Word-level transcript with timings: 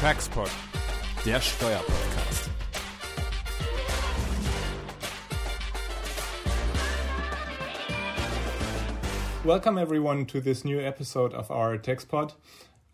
Taxpod, 0.00 0.48
der 1.26 1.40
Steuerpodcast. 1.40 2.50
Welcome 9.44 9.76
everyone 9.76 10.26
to 10.26 10.40
this 10.40 10.64
new 10.64 10.78
episode 10.78 11.34
of 11.34 11.50
our 11.50 11.76
TaxPod. 11.78 12.34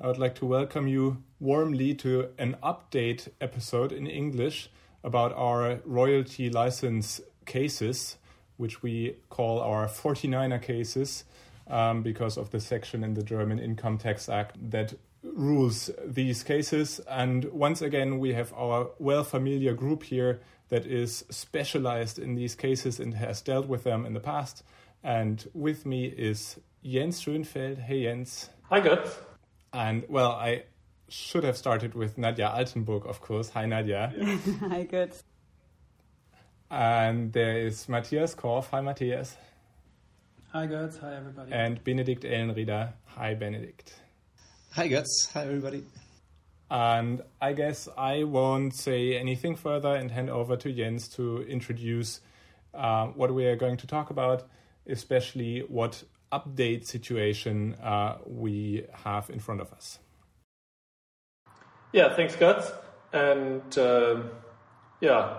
I 0.00 0.06
would 0.06 0.16
like 0.16 0.34
to 0.36 0.46
welcome 0.46 0.88
you 0.88 1.18
warmly 1.40 1.92
to 1.96 2.30
an 2.38 2.56
update 2.62 3.28
episode 3.38 3.92
in 3.92 4.06
English 4.06 4.70
about 5.02 5.34
our 5.34 5.80
royalty 5.84 6.48
license 6.48 7.20
cases, 7.44 8.16
which 8.56 8.82
we 8.82 9.16
call 9.28 9.60
our 9.60 9.88
49er 9.88 10.62
cases 10.62 11.24
um, 11.68 12.02
because 12.02 12.38
of 12.38 12.48
the 12.48 12.60
section 12.60 13.04
in 13.04 13.12
the 13.12 13.22
German 13.22 13.58
Income 13.58 13.98
Tax 13.98 14.30
Act 14.30 14.56
that 14.70 14.94
rules 15.24 15.90
these 16.04 16.42
cases. 16.42 17.00
And 17.08 17.44
once 17.46 17.82
again, 17.82 18.18
we 18.18 18.34
have 18.34 18.52
our 18.54 18.90
well 18.98 19.24
familiar 19.24 19.74
group 19.74 20.04
here 20.04 20.40
that 20.68 20.86
is 20.86 21.24
specialized 21.30 22.18
in 22.18 22.34
these 22.34 22.54
cases 22.54 23.00
and 23.00 23.14
has 23.14 23.40
dealt 23.42 23.66
with 23.66 23.84
them 23.84 24.06
in 24.06 24.14
the 24.14 24.20
past. 24.20 24.62
And 25.02 25.46
with 25.54 25.84
me 25.84 26.06
is 26.06 26.58
Jens 26.82 27.22
Schönfeld. 27.22 27.78
Hey, 27.78 28.04
Jens. 28.04 28.50
Hi, 28.70 28.80
Götz. 28.80 29.14
And 29.72 30.04
well, 30.08 30.32
I 30.32 30.64
should 31.08 31.44
have 31.44 31.56
started 31.56 31.94
with 31.94 32.16
Nadja 32.16 32.54
Altenburg, 32.54 33.06
of 33.06 33.20
course. 33.20 33.50
Hi, 33.50 33.64
Nadja. 33.64 34.12
Hi, 34.70 34.86
Götz. 34.86 35.22
And 36.70 37.32
there 37.32 37.58
is 37.58 37.88
Matthias 37.88 38.34
Korf. 38.34 38.66
Hi, 38.70 38.80
Matthias. 38.80 39.36
Hi, 40.52 40.66
Götz. 40.66 40.98
Hi, 41.00 41.16
everybody. 41.16 41.52
And 41.52 41.84
Benedikt 41.84 42.24
Ellenrieder. 42.24 42.94
Hi, 43.16 43.34
Benedikt. 43.34 43.92
Hi, 44.76 44.88
Götz. 44.88 45.32
Hi, 45.34 45.42
everybody. 45.42 45.84
And 46.68 47.22
I 47.40 47.52
guess 47.52 47.88
I 47.96 48.24
won't 48.24 48.74
say 48.74 49.16
anything 49.16 49.54
further 49.54 49.94
and 49.94 50.10
hand 50.10 50.30
over 50.30 50.56
to 50.56 50.72
Jens 50.72 51.06
to 51.10 51.42
introduce 51.42 52.20
uh, 52.74 53.06
what 53.06 53.32
we 53.32 53.46
are 53.46 53.54
going 53.54 53.76
to 53.76 53.86
talk 53.86 54.10
about, 54.10 54.48
especially 54.88 55.60
what 55.60 56.02
update 56.32 56.86
situation 56.86 57.76
uh, 57.84 58.16
we 58.26 58.84
have 59.04 59.30
in 59.30 59.38
front 59.38 59.60
of 59.60 59.72
us. 59.72 60.00
Yeah, 61.92 62.12
thanks, 62.16 62.34
Götz. 62.34 62.72
And 63.12 63.78
um, 63.78 64.30
yeah, 65.00 65.36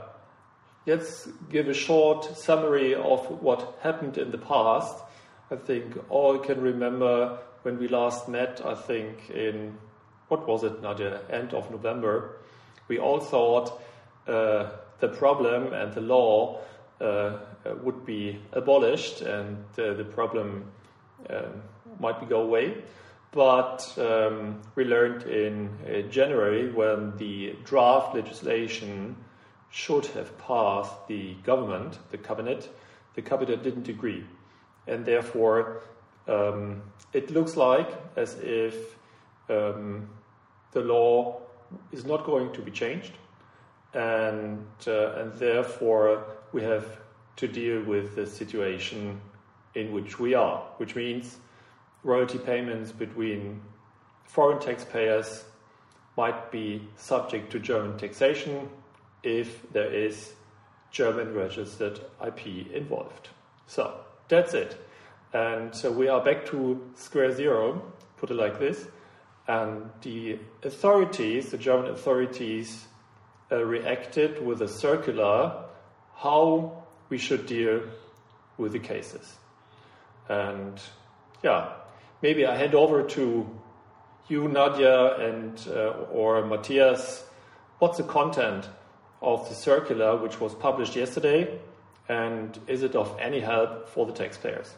let's 0.86 1.28
give 1.50 1.68
a 1.68 1.74
short 1.74 2.38
summary 2.38 2.96
of 2.96 3.20
what 3.42 3.80
happened 3.82 4.18
in 4.18 4.32
the 4.32 4.38
past. 4.38 4.96
I 5.52 5.58
think 5.58 5.98
all 6.10 6.40
can 6.40 6.62
remember 6.62 7.40
when 7.66 7.80
we 7.80 7.88
last 7.88 8.30
met, 8.30 8.62
I 8.64 8.76
think 8.76 9.32
in, 9.32 9.76
what 10.28 10.48
was 10.48 10.64
it, 10.64 10.84
Nadja, 10.84 11.20
end 11.32 11.52
of 11.56 11.72
November, 11.72 12.38
we 12.88 13.00
all 13.00 13.20
thought 13.20 13.82
uh, 14.28 14.70
the 15.00 15.08
problem 15.08 15.74
and 15.74 15.92
the 15.92 16.02
law 16.02 16.60
uh, 17.02 17.40
would 17.82 18.06
be 18.06 18.40
abolished 18.54 19.22
and 19.22 19.58
uh, 19.80 19.94
the 19.96 20.04
problem 20.04 20.72
um, 21.32 21.64
might 22.00 22.30
go 22.30 22.44
away. 22.44 22.76
But 23.32 23.92
um, 23.98 24.62
we 24.76 24.84
learned 24.84 25.24
in 25.24 25.70
uh, 25.88 26.08
January 26.12 26.72
when 26.72 27.18
the 27.18 27.56
draft 27.64 28.14
legislation 28.14 29.16
should 29.72 30.06
have 30.08 30.38
passed 30.38 31.08
the 31.08 31.34
government, 31.44 31.98
the 32.12 32.20
cabinet, 32.20 32.70
the 33.16 33.24
cabinet 33.24 33.64
didn't 33.64 33.88
agree. 33.88 34.24
And 34.86 35.04
therefore, 35.04 35.82
um, 36.28 36.82
it 37.14 37.32
looks 37.32 37.56
like 37.56 37.90
as 38.16 38.36
if 38.42 38.98
um, 39.50 40.10
the 40.72 40.82
law 40.82 41.42
is 41.92 42.06
not 42.06 42.26
going 42.26 42.52
to 42.54 42.62
be 42.62 42.72
changed. 42.72 43.14
And, 43.94 44.66
uh, 44.88 45.14
and 45.14 45.34
therefore, 45.34 46.26
we 46.52 46.62
have 46.64 46.86
to 47.38 47.48
deal 47.48 47.84
with 47.84 48.16
the 48.16 48.26
situation 48.26 49.22
in 49.74 49.92
which 49.92 50.20
we 50.20 50.34
are, 50.34 50.60
which 50.78 50.96
means 50.96 51.38
royalty 52.04 52.38
payments 52.38 52.92
between 52.92 53.62
foreign 54.26 54.60
taxpayers 54.60 55.46
might 56.18 56.52
be 56.52 56.82
subject 56.96 57.52
to 57.52 57.60
German 57.60 57.98
taxation 57.98 58.70
if 59.24 59.72
there 59.72 59.92
is 59.94 60.34
German 60.92 61.34
registered 61.34 62.00
IP 62.26 62.72
involved. 62.74 63.30
So 63.68 64.00
that's 64.28 64.54
it. 64.54 64.78
And 65.36 65.76
so 65.76 65.92
we 65.92 66.08
are 66.08 66.24
back 66.24 66.46
to 66.46 66.82
square 66.96 67.30
zero, 67.30 67.92
put 68.16 68.32
it 68.32 68.36
like 68.36 68.58
this. 68.58 68.88
And 69.50 69.90
the 70.02 70.40
authorities, 70.64 71.52
the 71.52 71.58
German 71.58 71.92
authorities, 71.92 72.86
uh, 73.52 73.62
reacted 73.66 74.42
with 74.42 74.62
a 74.62 74.70
circular 74.70 75.66
how 76.16 76.86
we 77.10 77.18
should 77.18 77.48
deal 77.48 77.82
with 78.58 78.72
the 78.72 78.80
cases. 78.80 79.36
And 80.30 80.80
yeah, 81.44 81.74
maybe 82.22 82.46
I 82.46 82.56
hand 82.56 82.74
over 82.74 83.04
to 83.04 83.60
you, 84.30 84.44
Nadja, 84.44 85.20
and 85.20 85.68
uh, 85.68 86.14
or 86.14 86.46
Matthias. 86.46 87.26
What's 87.80 87.98
the 87.98 88.04
content 88.04 88.70
of 89.22 89.50
the 89.50 89.56
circular 89.56 90.16
which 90.16 90.40
was 90.40 90.56
published 90.56 90.96
yesterday, 90.96 91.60
and 92.08 92.58
is 92.68 92.84
it 92.84 92.96
of 92.96 93.14
any 93.20 93.42
help 93.42 93.90
for 93.90 94.06
the 94.06 94.14
taxpayers? 94.14 94.74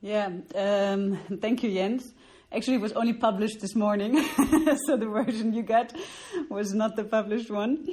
Yeah, 0.00 0.30
um, 0.54 1.18
thank 1.40 1.64
you, 1.64 1.72
Jens. 1.74 2.12
Actually, 2.52 2.76
it 2.76 2.80
was 2.80 2.92
only 2.92 3.12
published 3.12 3.60
this 3.60 3.74
morning, 3.74 4.16
so 4.86 4.96
the 4.96 5.08
version 5.08 5.52
you 5.52 5.62
got 5.62 5.92
was 6.48 6.72
not 6.72 6.94
the 6.94 7.02
published 7.02 7.50
one. 7.50 7.84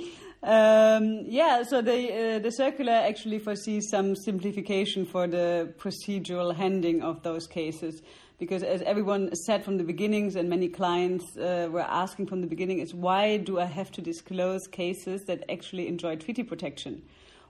Um, 0.44 1.24
yeah, 1.26 1.64
so 1.64 1.82
the 1.82 2.36
uh, 2.36 2.40
the 2.40 2.52
circular 2.52 2.94
actually 2.94 3.40
foresees 3.40 3.90
some 3.90 4.16
simplification 4.16 5.06
for 5.06 5.26
the 5.26 5.74
procedural 5.80 6.56
handling 6.56 7.02
of 7.02 7.24
those 7.24 7.48
cases, 7.48 8.04
because 8.38 8.62
as 8.62 8.84
everyone 8.84 9.36
said 9.36 9.66
from 9.66 9.78
the 9.78 9.84
beginnings, 9.84 10.36
and 10.36 10.48
many 10.48 10.70
clients 10.70 11.36
uh, 11.38 11.68
were 11.72 11.82
asking 11.82 12.28
from 12.28 12.42
the 12.42 12.48
beginning, 12.48 12.80
is 12.80 12.94
why 12.94 13.38
do 13.38 13.60
I 13.60 13.66
have 13.66 13.92
to 13.94 14.02
disclose 14.02 14.68
cases 14.68 15.26
that 15.26 15.44
actually 15.50 15.88
enjoy 15.88 16.18
treaty 16.18 16.44
protection? 16.44 17.02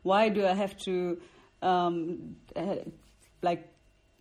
Why 0.04 0.30
do 0.30 0.48
I 0.48 0.54
have 0.54 0.78
to 0.86 1.20
um, 1.62 2.38
uh, 2.56 2.78
like 3.42 3.75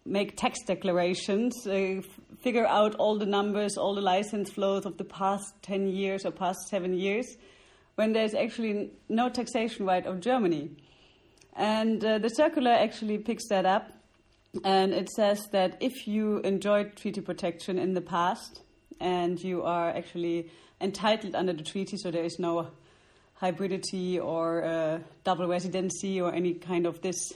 make 0.05 0.37
tax 0.37 0.59
declarations, 0.67 1.67
uh, 1.67 2.01
figure 2.41 2.67
out 2.67 2.95
all 2.97 3.19
the 3.19 3.27
numbers, 3.27 3.77
all 3.77 3.95
the 3.95 4.03
license 4.03 4.51
flows 4.51 4.85
of 4.85 4.99
the 4.99 5.05
past 5.05 5.55
10 5.63 5.89
years 5.89 6.27
or 6.27 6.31
past 6.31 6.69
seven 6.69 6.93
years, 6.95 7.37
when 7.95 8.13
there's 8.13 8.35
actually 8.35 8.91
no 9.09 9.29
taxation 9.29 9.87
right 9.87 10.05
of 10.05 10.21
Germany. 10.21 10.71
And 11.57 12.05
uh, 12.05 12.19
the 12.19 12.29
circular 12.29 12.73
actually 12.73 13.19
picks 13.19 13.49
that 13.49 13.65
up, 13.65 13.93
and 14.65 14.93
it 14.93 15.09
says 15.09 15.49
that 15.53 15.79
if 15.81 16.07
you 16.07 16.39
enjoyed 16.39 16.97
treaty 16.97 17.21
protection 17.21 17.79
in 17.79 17.95
the 17.95 18.01
past 18.01 18.61
and 19.01 19.41
you 19.41 19.63
are 19.63 19.91
actually 19.91 20.51
entitled 20.81 21.35
under 21.35 21.53
the 21.53 21.63
treaty, 21.63 21.97
so 21.97 22.11
there 22.11 22.25
is 22.25 22.39
no 22.39 22.69
hybridity 23.41 24.23
or 24.23 24.65
uh, 24.65 24.99
double 25.25 25.49
residency 25.49 26.21
or 26.21 26.33
any 26.33 26.55
kind 26.55 26.87
of 26.87 27.01
this 27.01 27.33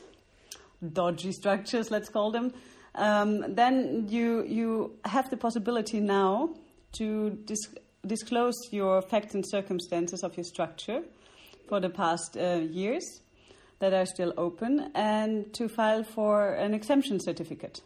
dodgy 0.93 1.33
structures, 1.33 1.91
let's 1.91 2.09
call 2.09 2.31
them, 2.31 2.53
um, 2.95 3.55
then 3.55 4.07
you 4.09 4.45
you 4.45 4.97
have 5.05 5.31
the 5.31 5.37
possibility 5.37 6.01
now 6.01 6.55
to 6.93 7.31
dis- 7.45 7.75
disclose 8.07 8.57
your 8.73 9.03
facts 9.03 9.35
and 9.35 9.45
circumstances 9.47 10.23
of 10.23 10.37
your 10.37 10.45
structure 10.45 11.03
for 11.69 11.81
the 11.81 11.91
past 11.91 12.37
uh, 12.37 12.61
years 12.71 13.05
that 13.81 13.93
are 13.93 14.07
still 14.07 14.33
open, 14.37 14.91
and 14.95 15.53
to 15.55 15.69
file 15.69 16.03
for 16.03 16.55
an 16.55 16.75
exemption 16.75 17.21
certificate, 17.21 17.81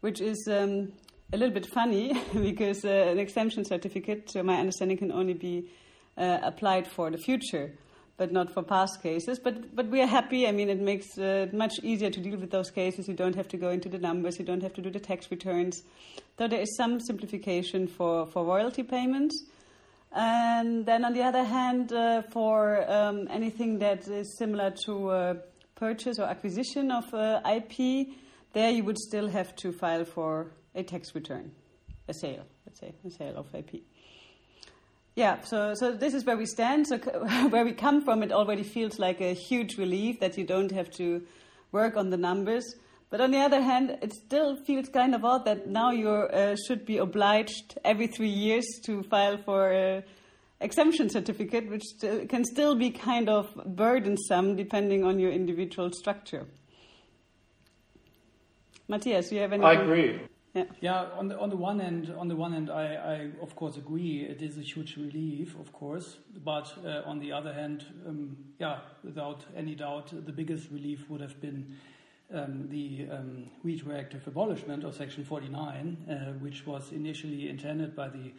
which 0.00 0.20
is. 0.20 0.48
Um, 0.50 0.92
a 1.32 1.36
little 1.36 1.54
bit 1.54 1.66
funny 1.66 2.12
because 2.32 2.84
uh, 2.84 2.88
an 2.88 3.18
exemption 3.20 3.64
certificate, 3.64 4.26
to 4.26 4.42
my 4.42 4.56
understanding, 4.56 4.96
can 4.96 5.12
only 5.12 5.34
be 5.34 5.70
uh, 6.16 6.38
applied 6.42 6.86
for 6.86 7.10
the 7.10 7.18
future 7.18 7.72
but 8.20 8.32
not 8.32 8.52
for 8.52 8.62
past 8.62 9.02
cases. 9.02 9.38
But 9.38 9.74
but 9.74 9.86
we 9.86 10.02
are 10.02 10.06
happy. 10.06 10.46
I 10.46 10.52
mean, 10.52 10.68
it 10.68 10.78
makes 10.78 11.18
uh, 11.18 11.46
it 11.48 11.54
much 11.54 11.80
easier 11.82 12.10
to 12.10 12.20
deal 12.20 12.38
with 12.38 12.50
those 12.50 12.70
cases. 12.70 13.08
You 13.08 13.14
don't 13.14 13.34
have 13.34 13.48
to 13.48 13.56
go 13.56 13.70
into 13.70 13.88
the 13.88 13.96
numbers. 13.98 14.38
You 14.38 14.44
don't 14.44 14.62
have 14.62 14.74
to 14.74 14.82
do 14.82 14.90
the 14.90 15.00
tax 15.00 15.30
returns. 15.30 15.82
So 16.38 16.46
there 16.46 16.60
is 16.60 16.76
some 16.76 17.00
simplification 17.00 17.86
for 17.88 18.26
for 18.26 18.44
royalty 18.44 18.82
payments. 18.82 19.42
And 20.12 20.84
then 20.84 21.06
on 21.06 21.14
the 21.14 21.22
other 21.22 21.44
hand, 21.44 21.94
uh, 21.94 22.22
for 22.30 22.84
um, 22.92 23.26
anything 23.30 23.78
that 23.78 24.06
is 24.06 24.36
similar 24.36 24.74
to 24.84 25.08
uh, 25.08 25.34
purchase 25.74 26.18
or 26.18 26.24
acquisition 26.24 26.90
of 26.90 27.14
uh, 27.14 27.40
IP, 27.56 28.08
there 28.52 28.70
you 28.70 28.84
would 28.84 28.98
still 28.98 29.28
have 29.28 29.56
to 29.62 29.72
file 29.72 30.04
for 30.04 30.52
a 30.74 30.82
tax 30.82 31.14
return, 31.14 31.52
a 32.08 32.12
sale, 32.12 32.44
let's 32.66 32.80
say, 32.80 32.92
a 33.06 33.10
sale 33.10 33.36
of 33.36 33.54
IP. 33.54 33.82
Yeah, 35.20 35.42
so 35.42 35.74
so 35.74 35.92
this 35.92 36.14
is 36.14 36.24
where 36.24 36.38
we 36.38 36.46
stand. 36.46 36.86
So 36.86 36.96
where 37.50 37.62
we 37.62 37.72
come 37.72 38.00
from, 38.02 38.22
it 38.22 38.32
already 38.32 38.62
feels 38.62 38.98
like 38.98 39.20
a 39.20 39.34
huge 39.34 39.76
relief 39.76 40.18
that 40.20 40.38
you 40.38 40.46
don't 40.46 40.72
have 40.72 40.90
to 40.92 41.20
work 41.72 41.98
on 41.98 42.08
the 42.08 42.16
numbers. 42.16 42.64
But 43.10 43.20
on 43.20 43.30
the 43.30 43.36
other 43.36 43.60
hand, 43.60 43.98
it 44.00 44.14
still 44.14 44.56
feels 44.56 44.88
kind 44.88 45.14
of 45.14 45.22
odd 45.22 45.44
that 45.44 45.68
now 45.68 45.90
you 45.90 46.08
uh, 46.08 46.56
should 46.66 46.86
be 46.86 46.96
obliged 46.96 47.78
every 47.84 48.06
three 48.06 48.30
years 48.30 48.64
to 48.84 49.02
file 49.02 49.36
for 49.36 49.70
a 49.70 50.02
exemption 50.62 51.10
certificate, 51.10 51.68
which 51.68 51.84
can 52.30 52.42
still 52.42 52.74
be 52.74 52.90
kind 52.90 53.28
of 53.28 53.54
burdensome 53.76 54.56
depending 54.56 55.04
on 55.04 55.18
your 55.18 55.32
individual 55.32 55.92
structure. 55.92 56.46
Matthias, 58.88 59.28
do 59.28 59.34
you 59.34 59.42
have 59.42 59.52
any? 59.52 59.64
I 59.64 59.74
agree. 59.82 60.29
Yeah. 60.52 60.64
yeah, 60.80 61.04
on 61.16 61.28
the 61.28 61.38
on 61.38 61.48
the 61.48 61.56
one 61.56 61.78
hand, 61.78 62.12
on 62.18 62.26
the 62.26 62.34
one 62.34 62.52
hand, 62.52 62.70
I, 62.70 62.94
I 62.94 63.30
of 63.40 63.54
course 63.54 63.76
agree. 63.76 64.22
It 64.22 64.42
is 64.42 64.58
a 64.58 64.62
huge 64.62 64.96
relief, 64.96 65.54
of 65.60 65.72
course, 65.72 66.16
but 66.44 66.72
uh, 66.84 67.02
on 67.06 67.20
the 67.20 67.30
other 67.30 67.52
hand, 67.52 67.84
um, 68.04 68.36
yeah, 68.58 68.78
without 69.04 69.44
any 69.56 69.76
doubt, 69.76 70.12
the 70.12 70.32
biggest 70.32 70.70
relief 70.72 71.08
would 71.08 71.20
have 71.20 71.40
been 71.40 71.76
um, 72.34 72.66
the 72.68 73.06
um, 73.12 73.44
retroactive 73.62 74.26
abolishment 74.26 74.82
of 74.82 74.96
Section 74.96 75.24
49, 75.24 75.96
uh, 76.08 76.14
which 76.40 76.66
was 76.66 76.90
initially 76.90 77.48
intended 77.48 77.94
by 77.94 78.08
the 78.08 78.32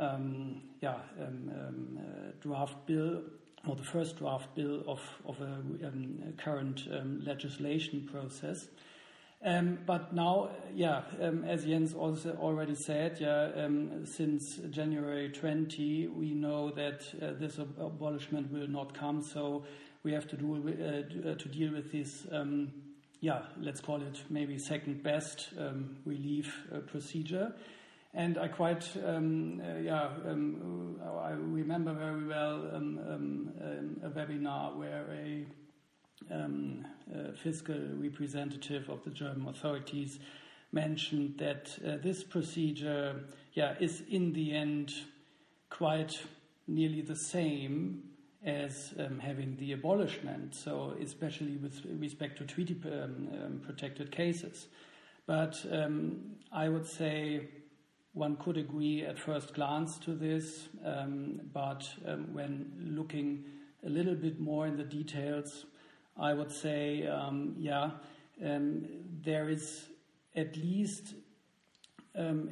um, 0.00 0.62
yeah, 0.80 0.96
um, 1.20 1.50
um, 1.54 1.98
uh, 1.98 2.32
draft 2.40 2.74
bill 2.86 3.22
or 3.68 3.76
the 3.76 3.84
first 3.84 4.16
draft 4.18 4.52
bill 4.56 4.82
of, 4.88 5.00
of 5.24 5.40
a 5.40 5.62
current 6.42 6.88
legislation 7.24 8.08
process. 8.10 8.66
Um, 9.44 9.78
but 9.86 10.14
now, 10.14 10.50
yeah, 10.72 11.02
um, 11.20 11.44
as 11.44 11.64
Jens 11.64 11.94
also 11.94 12.36
already 12.40 12.76
said, 12.76 13.18
yeah, 13.20 13.50
um, 13.56 14.06
since 14.06 14.60
January 14.70 15.30
20, 15.30 16.08
we 16.08 16.32
know 16.32 16.70
that 16.70 17.02
uh, 17.20 17.32
this 17.38 17.58
ab 17.58 17.74
abolishment 17.78 18.52
will 18.52 18.68
not 18.68 18.94
come, 18.94 19.20
so 19.20 19.64
we 20.04 20.12
have 20.12 20.28
to 20.28 20.36
do 20.36 20.54
uh, 20.58 21.34
to 21.34 21.48
deal 21.48 21.72
with 21.72 21.90
this 21.90 22.26
yeah, 23.22 23.42
let's 23.60 23.80
call 23.80 24.02
it 24.02 24.20
maybe 24.30 24.58
second 24.58 25.02
best 25.02 25.50
um, 25.56 25.96
relief 26.04 26.52
uh, 26.74 26.80
procedure. 26.80 27.54
And 28.14 28.36
I 28.36 28.48
quite, 28.48 28.84
uh, 28.96 29.78
yeah, 29.80 30.08
I 30.26 31.30
remember 31.30 31.94
very 31.94 32.26
well 32.26 32.66
a 34.02 34.10
webinar 34.10 34.76
where 34.76 35.06
a, 35.12 35.46
a, 36.32 37.32
fiscal 37.34 37.78
representative 37.96 38.88
of 38.88 39.04
the 39.04 39.10
German 39.10 39.48
authorities 39.48 40.18
mentioned 40.72 41.34
that 41.38 41.78
uh, 41.86 41.96
this 42.02 42.24
procedure, 42.24 43.24
yeah, 43.52 43.74
is 43.80 44.02
in 44.08 44.32
the 44.32 44.54
end 44.54 44.92
quite 45.68 46.22
nearly 46.66 47.02
the 47.02 47.16
same 47.16 48.02
as 48.44 48.94
um, 48.98 49.18
having 49.18 49.56
the 49.56 49.72
abolishment, 49.72 50.54
so 50.54 50.96
especially 51.00 51.56
with 51.56 51.84
respect 51.98 52.38
to 52.38 52.44
treaty 52.44 52.76
um, 52.86 53.28
um, 53.32 53.60
protected 53.64 54.10
cases. 54.10 54.66
But 55.26 55.64
um, 55.70 56.36
I 56.52 56.68
would 56.68 56.86
say 56.86 57.48
one 58.14 58.36
could 58.36 58.56
agree 58.56 59.04
at 59.04 59.18
first 59.18 59.54
glance 59.54 59.98
to 60.00 60.14
this, 60.14 60.68
um, 60.84 61.40
but 61.52 61.88
um, 62.06 62.34
when 62.34 62.72
looking 62.78 63.44
a 63.86 63.88
little 63.88 64.14
bit 64.14 64.40
more 64.40 64.66
in 64.66 64.76
the 64.76 64.84
details, 64.84 65.64
I 66.18 66.34
would 66.34 66.52
say, 66.52 67.08
yeah, 67.58 67.90
there 68.38 69.48
is 69.48 69.88
at 70.34 70.56
least 70.56 71.14
um, 72.16 72.50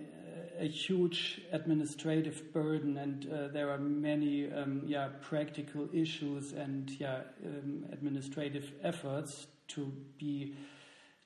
a 0.59 0.69
huge 0.69 1.41
administrative 1.53 2.53
burden, 2.53 2.97
and 2.99 3.31
uh, 3.33 3.49
there 3.49 3.71
are 3.71 3.79
many 3.79 4.53
um, 4.53 4.83
yeah, 4.87 5.09
practical 5.23 5.89
issues 5.93 6.53
and 6.53 6.91
yeah, 6.99 7.21
um, 7.45 7.87
administrative 7.93 8.73
efforts 8.83 9.47
to 9.69 9.93
be 10.19 10.55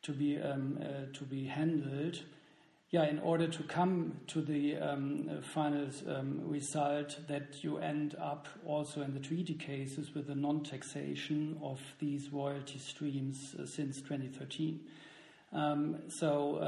to 0.02 0.12
be 0.12 0.38
um, 0.38 0.78
uh, 0.80 1.12
to 1.12 1.24
be 1.24 1.44
handled. 1.44 2.20
Yeah, 2.94 3.06
in 3.06 3.18
order 3.18 3.48
to 3.48 3.62
come 3.64 4.20
to 4.28 4.40
the 4.40 4.76
um, 4.76 5.28
final 5.52 5.88
um, 6.06 6.42
result 6.44 7.18
that 7.26 7.64
you 7.64 7.78
end 7.78 8.14
up 8.22 8.46
also 8.64 9.02
in 9.02 9.12
the 9.12 9.18
treaty 9.18 9.54
cases 9.54 10.14
with 10.14 10.28
the 10.28 10.36
non-taxation 10.36 11.58
of 11.60 11.80
these 11.98 12.32
royalty 12.32 12.78
streams 12.78 13.56
uh, 13.58 13.66
since 13.66 14.00
2013. 14.00 14.78
Um, 15.52 16.02
so, 16.06 16.58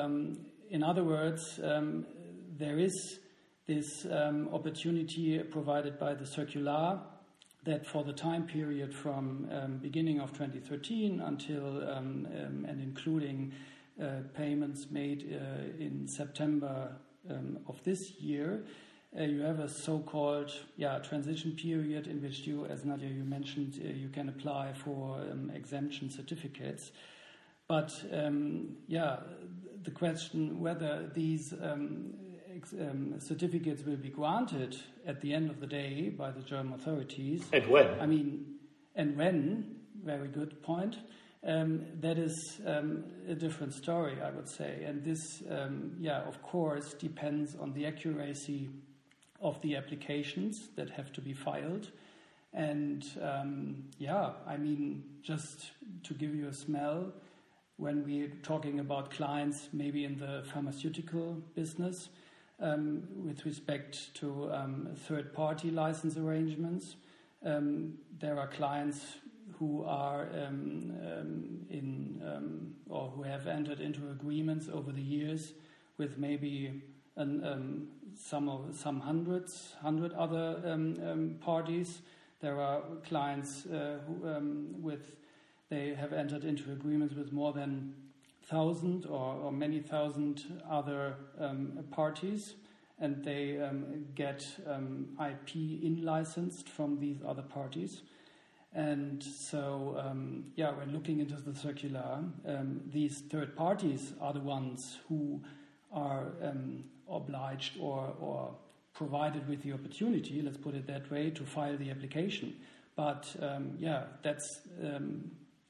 in 0.68 0.82
other 0.82 1.04
words, 1.04 1.60
there 1.62 2.78
is 2.80 3.20
this 3.68 4.04
um, 4.10 4.48
opportunity 4.52 5.38
provided 5.38 5.96
by 5.96 6.14
the 6.14 6.26
circular 6.26 6.98
that 7.62 7.86
for 7.86 8.02
the 8.02 8.12
time 8.12 8.48
period 8.48 8.92
from 8.92 9.48
um, 9.52 9.76
beginning 9.78 10.18
of 10.18 10.32
2013 10.32 11.20
until 11.20 11.88
um, 11.88 12.26
um, 12.26 12.66
and 12.68 12.80
including 12.80 13.52
payments 14.34 14.90
made 14.90 15.32
uh, 15.32 15.82
in 15.82 16.06
September 16.06 16.96
um, 17.30 17.58
of 17.66 17.82
this 17.84 18.12
year, 18.20 18.64
uh, 19.18 19.22
you 19.22 19.40
have 19.40 19.60
a 19.60 19.68
so-called 19.68 20.52
yeah 20.76 20.98
transition 20.98 21.52
period 21.52 22.06
in 22.06 22.20
which 22.20 22.46
you, 22.46 22.66
as 22.66 22.82
Nadja 22.82 23.14
you 23.14 23.24
mentioned, 23.24 23.80
uh, 23.82 23.88
you 23.88 24.08
can 24.08 24.28
apply 24.28 24.72
for 24.74 25.20
um, 25.20 25.50
exemption 25.54 26.10
certificates. 26.10 26.92
But 27.68 27.92
yeah, 28.86 29.16
the 29.82 29.90
question 29.90 30.60
whether 30.60 31.10
these 31.14 31.52
um, 31.52 32.14
certificates 33.18 33.82
will 33.84 33.96
be 33.96 34.08
granted 34.08 34.76
at 35.04 35.20
the 35.20 35.34
end 35.34 35.50
of 35.50 35.58
the 35.58 35.66
day 35.66 36.10
by 36.10 36.30
the 36.30 36.42
German 36.42 36.74
authorities. 36.74 37.42
And 37.52 37.66
when? 37.66 38.00
I 38.00 38.06
mean, 38.06 38.56
and 38.94 39.16
when, 39.16 39.76
very 40.04 40.28
good 40.28 40.62
point. 40.62 40.96
Um, 41.46 41.86
that 42.00 42.18
is 42.18 42.60
um, 42.66 43.04
a 43.28 43.34
different 43.34 43.72
story, 43.72 44.20
I 44.20 44.30
would 44.30 44.48
say. 44.48 44.82
And 44.84 45.04
this, 45.04 45.20
um, 45.48 45.92
yeah, 46.00 46.22
of 46.22 46.42
course, 46.42 46.92
depends 46.94 47.54
on 47.54 47.72
the 47.72 47.86
accuracy 47.86 48.68
of 49.40 49.60
the 49.62 49.76
applications 49.76 50.70
that 50.74 50.90
have 50.90 51.12
to 51.12 51.20
be 51.20 51.32
filed. 51.32 51.92
And 52.52 53.04
um, 53.22 53.84
yeah, 53.98 54.30
I 54.46 54.56
mean, 54.56 55.04
just 55.22 55.70
to 56.04 56.14
give 56.14 56.34
you 56.34 56.48
a 56.48 56.54
smell, 56.54 57.12
when 57.76 58.04
we're 58.04 58.32
talking 58.42 58.80
about 58.80 59.10
clients 59.10 59.68
maybe 59.72 60.04
in 60.04 60.18
the 60.18 60.42
pharmaceutical 60.52 61.36
business, 61.54 62.08
um, 62.60 63.02
with 63.24 63.44
respect 63.44 64.14
to 64.14 64.50
um, 64.52 64.88
third 65.06 65.32
party 65.32 65.70
license 65.70 66.16
arrangements. 66.16 66.96
Um, 67.44 67.98
there 68.18 68.38
are 68.38 68.48
clients 68.48 69.18
who 69.58 69.84
are 69.84 70.28
um, 70.32 70.92
um, 71.00 71.66
in 71.70 72.22
um, 72.24 72.74
or 72.88 73.08
who 73.08 73.22
have 73.22 73.46
entered 73.46 73.80
into 73.80 74.10
agreements 74.10 74.68
over 74.72 74.92
the 74.92 75.02
years 75.02 75.52
with 75.98 76.18
maybe 76.18 76.82
an, 77.16 77.88
some 78.14 78.48
of 78.48 78.76
some 78.76 79.00
hundreds, 79.00 79.74
hundred 79.80 80.12
other 80.12 80.60
parties. 81.40 82.00
There 82.40 82.60
are 82.60 82.82
clients 83.08 83.64
uh, 83.66 83.98
who, 84.06 84.74
with 84.78 85.16
they 85.68 85.94
have 85.94 86.12
entered 86.12 86.44
into 86.44 86.70
agreements 86.72 87.14
with 87.14 87.32
more 87.32 87.52
than 87.52 87.94
thousand 88.44 89.06
or, 89.06 89.34
or 89.34 89.52
many 89.52 89.80
thousand 89.80 90.44
other 90.68 91.14
um, 91.40 91.84
parties, 91.90 92.54
and 93.00 93.24
they 93.24 93.60
um, 93.60 94.06
get 94.14 94.46
um, 94.66 95.08
IP 95.20 95.56
in 95.56 96.02
licensed 96.04 96.68
from 96.68 96.98
these 97.00 97.18
other 97.26 97.42
parties. 97.42 98.02
And 98.76 99.24
so, 99.24 99.96
um, 99.98 100.52
yeah, 100.54 100.70
when 100.70 100.92
looking 100.92 101.18
into 101.18 101.34
the 101.36 101.58
circular, 101.58 102.22
um, 102.46 102.82
these 102.92 103.22
third 103.30 103.56
parties 103.56 104.12
are 104.20 104.32
the 104.32 104.40
ones 104.40 104.98
who 105.08 105.40
are 105.90 106.26
um, 106.42 106.84
obliged 107.10 107.78
or, 107.80 108.14
or 108.20 108.54
provided 108.92 109.48
with 109.48 109.62
the 109.62 109.72
opportunity, 109.72 110.42
let's 110.42 110.58
put 110.58 110.74
it 110.74 110.86
that 110.86 111.10
way, 111.10 111.30
to 111.30 111.44
file 111.44 111.76
the 111.78 111.90
application. 111.90 112.54
But 112.96 113.34
yeah, 113.78 114.04
that's 114.22 114.60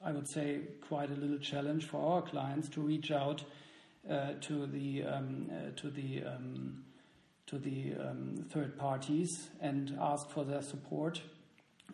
I 0.06 0.12
would 0.12 0.28
say, 0.28 0.60
quite 0.86 1.10
a 1.10 1.14
little 1.14 1.38
challenge 1.38 1.86
for 1.86 2.00
our 2.00 2.22
clients 2.22 2.68
to 2.70 2.80
reach 2.80 3.10
out 3.10 3.42
uh, 4.08 4.34
to 4.42 4.66
the 4.66 5.02
um, 5.02 5.50
uh, 5.50 5.70
to 5.80 5.90
the 5.90 6.22
um, 6.25 6.84
to 7.46 7.58
the 7.58 7.94
um, 7.94 8.46
third 8.50 8.78
parties 8.78 9.48
and 9.60 9.96
ask 10.00 10.30
for 10.30 10.44
their 10.44 10.62
support. 10.62 11.22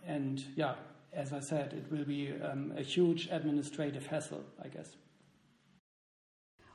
And 0.07 0.45
yeah, 0.57 0.75
as 1.12 1.33
I 1.33 1.40
said, 1.40 1.73
it 1.75 1.90
will 1.90 2.04
be 2.04 2.33
um, 2.42 2.73
a 2.76 2.83
huge 2.83 3.28
administrative 3.31 4.07
hassle, 4.07 4.45
I 4.62 4.69
guess. 4.69 4.97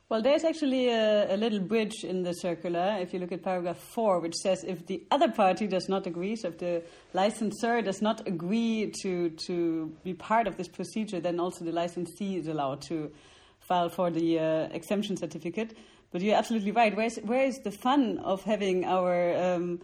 Well, 0.10 0.22
there's 0.22 0.46
actually 0.46 0.88
a, 0.88 1.34
a, 1.34 1.36
little 1.36 1.60
bridge 1.60 2.06
in 2.06 2.24
the 2.24 2.32
circular. 2.32 2.98
If 3.02 3.14
you 3.14 3.20
look 3.20 3.34
at 3.34 3.44
paragraph 3.44 3.78
four, 3.78 4.22
which 4.22 4.36
says 4.36 4.64
if 4.64 4.86
the 4.86 5.04
other 5.12 5.30
party 5.30 5.68
does 5.68 5.90
not 5.90 6.08
agree, 6.08 6.38
so 6.38 6.48
if 6.48 6.60
the 6.60 6.84
licensor 7.14 7.82
does 7.82 8.02
not 8.02 8.26
agree 8.26 8.94
to, 9.02 9.32
to 9.48 9.94
be 10.06 10.14
part 10.14 10.48
of 10.48 10.56
this 10.56 10.70
procedure, 10.70 11.20
then 11.20 11.42
also 11.42 11.66
the 11.66 11.74
licensee 11.74 12.38
is 12.38 12.48
allowed 12.48 12.82
to 12.84 13.12
file 13.60 13.90
for 13.90 14.10
the 14.10 14.40
uh, 14.40 14.44
exemption 14.72 15.18
certificate. 15.18 15.76
But 16.12 16.22
you're 16.22 16.38
absolutely 16.38 16.72
right. 16.72 16.96
Where's, 16.96 17.18
where 17.18 17.44
is 17.44 17.58
the 17.66 17.72
fun 17.72 18.20
of 18.20 18.42
having 18.44 18.86
our 18.86 19.36
um, 19.36 19.82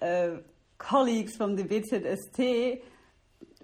uh, 0.00 0.36
colleagues 0.78 1.34
from 1.34 1.56
the 1.56 1.64
BZST 1.64 2.80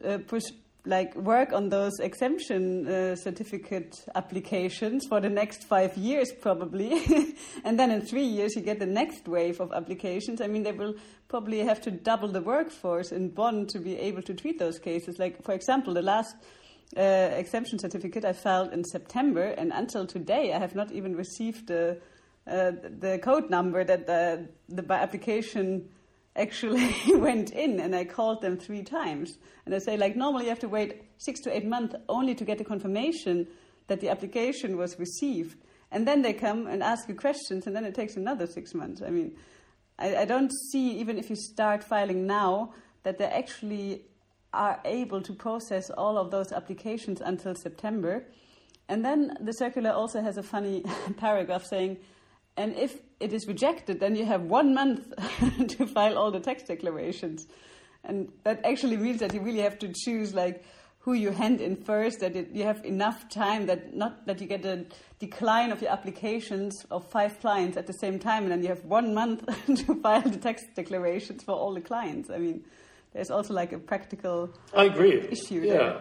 uh, 0.05 0.19
push 0.19 0.45
like 0.85 1.15
work 1.17 1.53
on 1.53 1.69
those 1.69 1.99
exemption 2.01 2.89
uh, 2.89 3.15
certificate 3.15 4.05
applications 4.15 5.07
for 5.07 5.21
the 5.21 5.29
next 5.29 5.65
five 5.65 5.97
years 5.97 6.33
probably. 6.41 7.35
And 7.65 7.79
then 7.79 7.91
in 7.91 8.01
three 8.03 8.25
years 8.25 8.57
you 8.57 8.63
get 8.63 8.79
the 8.79 8.87
next 8.87 9.29
wave 9.29 9.61
of 9.61 9.73
applications. 9.73 10.41
I 10.41 10.47
mean 10.47 10.63
they 10.63 10.73
will 10.73 10.95
probably 11.29 11.61
have 11.61 11.81
to 11.83 11.91
double 11.91 12.29
the 12.29 12.41
workforce 12.41 13.13
in 13.13 13.29
bonn 13.31 13.67
to 13.67 13.79
be 13.79 13.97
able 13.99 14.23
to 14.23 14.35
treat 14.35 14.59
those 14.59 14.79
cases. 14.79 15.19
Like 15.19 15.43
for 15.43 15.53
example 15.53 15.95
the 15.95 16.03
last 16.03 16.37
uh, 16.97 17.03
exemption 17.37 17.79
certificate 17.79 18.25
i 18.25 18.33
filed 18.33 18.73
in 18.73 18.83
september 18.83 19.43
and 19.43 19.73
until 19.75 20.07
today 20.07 20.55
i 20.55 20.59
have 20.59 20.75
not 20.75 20.91
even 20.91 21.15
received 21.15 21.67
the 21.67 22.01
uh, 22.47 22.73
the 23.01 23.19
code 23.23 23.51
number 23.51 23.85
that 23.85 24.07
the, 24.07 24.49
the 24.71 24.93
application 24.95 25.87
actually 26.39 26.95
went 27.17 27.51
in 27.51 27.81
and 27.81 27.95
I 27.95 28.05
called 28.05 28.41
them 28.41 28.57
three 28.57 28.83
times. 28.83 29.39
And 29.67 29.75
I 29.75 29.79
say, 29.79 29.97
like, 29.97 30.17
normally 30.17 30.45
you 30.45 30.51
have 30.51 30.61
to 30.61 30.69
wait 30.69 31.03
six 31.19 31.41
to 31.41 31.55
eight 31.55 31.67
months 31.67 31.97
only 32.09 32.35
to 32.35 32.45
get 32.45 32.61
a 32.61 32.65
confirmation 32.65 33.47
that 33.89 34.01
the 34.01 34.09
application 34.09 34.77
was 34.77 34.99
received. 34.99 35.59
And 35.91 36.07
then 36.07 36.23
they 36.23 36.33
come 36.33 36.67
and 36.67 36.83
ask 36.83 37.09
you 37.09 37.15
questions, 37.15 37.67
and 37.67 37.75
then 37.75 37.85
it 37.85 37.95
takes 37.95 38.17
another 38.17 38.47
six 38.47 38.75
months. 38.75 39.01
I 39.03 39.11
mean, 39.11 39.37
I, 39.99 40.19
I 40.19 40.25
don't 40.25 40.53
see, 40.71 40.99
even 40.99 41.19
if 41.19 41.31
you 41.31 41.37
start 41.37 41.83
filing 41.83 42.27
now, 42.27 42.75
that 43.03 43.19
they 43.19 43.25
actually 43.25 44.05
are 44.53 44.81
able 44.85 45.21
to 45.23 45.33
process 45.33 45.91
all 45.91 46.19
of 46.19 46.31
those 46.31 46.53
applications 46.53 47.21
until 47.21 47.55
September. 47.55 48.27
And 48.89 49.05
then 49.05 49.37
the 49.41 49.53
circular 49.53 49.91
also 49.91 50.21
has 50.21 50.37
a 50.37 50.43
funny 50.43 50.85
paragraph 51.17 51.65
saying, 51.65 51.99
and 52.59 52.77
if 52.77 53.01
it 53.21 53.33
is 53.33 53.47
rejected, 53.47 54.01
then 54.01 54.17
you 54.17 54.25
have 54.25 54.43
one 54.43 54.75
month 54.75 55.15
to 55.69 55.87
file 55.87 56.19
all 56.19 56.31
the 56.31 56.41
tax 56.41 56.65
declarations. 56.65 57.47
And 58.05 58.33
that 58.45 58.65
actually 58.65 58.97
means 58.97 59.21
that 59.21 59.33
you 59.33 59.41
really 59.41 59.61
have 59.61 59.79
to 59.79 59.93
choose 59.93 60.35
like 60.35 60.65
who 61.01 61.13
you 61.15 61.31
hand 61.31 61.61
in 61.61 61.77
first, 61.77 62.21
that 62.21 62.37
it, 62.37 62.51
you 62.53 62.65
have 62.65 62.85
enough 62.85 63.29
time 63.29 63.67
that 63.67 63.95
not 63.95 64.27
that 64.27 64.41
you 64.41 64.47
get 64.47 64.65
a 64.65 64.85
decline 65.21 65.73
of 65.73 65.81
your 65.81 65.91
applications 65.91 66.85
of 66.91 67.09
five 67.11 67.39
clients 67.41 67.77
at 67.77 67.87
the 67.87 67.93
same 67.95 68.19
time, 68.19 68.43
and 68.43 68.53
then 68.53 68.63
you 68.63 68.69
have 68.69 68.85
one 68.85 69.15
month 69.15 69.47
to 69.67 69.95
file 70.03 70.23
the 70.23 70.37
tax 70.37 70.63
declarations 70.75 71.45
for 71.45 71.53
all 71.53 71.73
the 71.73 71.81
clients. 71.81 72.29
I 72.29 72.39
mean, 72.39 72.65
there's 73.15 73.31
also 73.31 73.55
like 73.55 73.73
a 73.73 73.79
practical 73.79 74.51
I 74.75 74.85
agree. 74.85 75.21
issue 75.31 75.61
yeah. 75.61 75.73
there. 75.73 76.01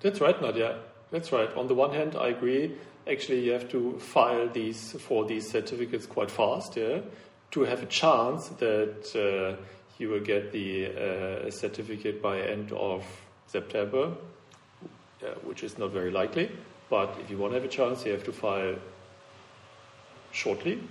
That's 0.00 0.20
right, 0.20 0.38
Nadja. 0.40 0.80
That's 1.10 1.32
right. 1.32 1.52
On 1.54 1.66
the 1.66 1.74
one 1.74 1.92
hand, 1.94 2.16
I 2.16 2.28
agree. 2.28 2.76
Actually, 3.06 3.44
you 3.44 3.52
have 3.52 3.68
to 3.70 3.98
file 3.98 4.48
these 4.48 4.92
for 4.92 5.24
these 5.24 5.48
certificates 5.50 6.06
quite 6.06 6.30
fast, 6.30 6.76
yeah, 6.76 7.00
to 7.50 7.62
have 7.62 7.82
a 7.82 7.86
chance 7.86 8.48
that 8.48 9.16
uh, 9.16 9.60
you 9.98 10.08
will 10.08 10.20
get 10.20 10.52
the 10.52 10.86
uh, 10.86 11.50
certificate 11.50 12.22
by 12.22 12.40
end 12.40 12.72
of 12.72 13.04
September, 13.46 14.12
uh, 15.22 15.26
which 15.44 15.62
is 15.62 15.78
not 15.78 15.90
very 15.90 16.10
likely. 16.10 16.50
But 16.88 17.18
if 17.20 17.30
you 17.30 17.38
want 17.38 17.52
to 17.52 17.60
have 17.60 17.64
a 17.64 17.72
chance, 17.72 18.04
you 18.04 18.12
have 18.12 18.24
to 18.24 18.32
file 18.32 18.76
shortly. 20.32 20.82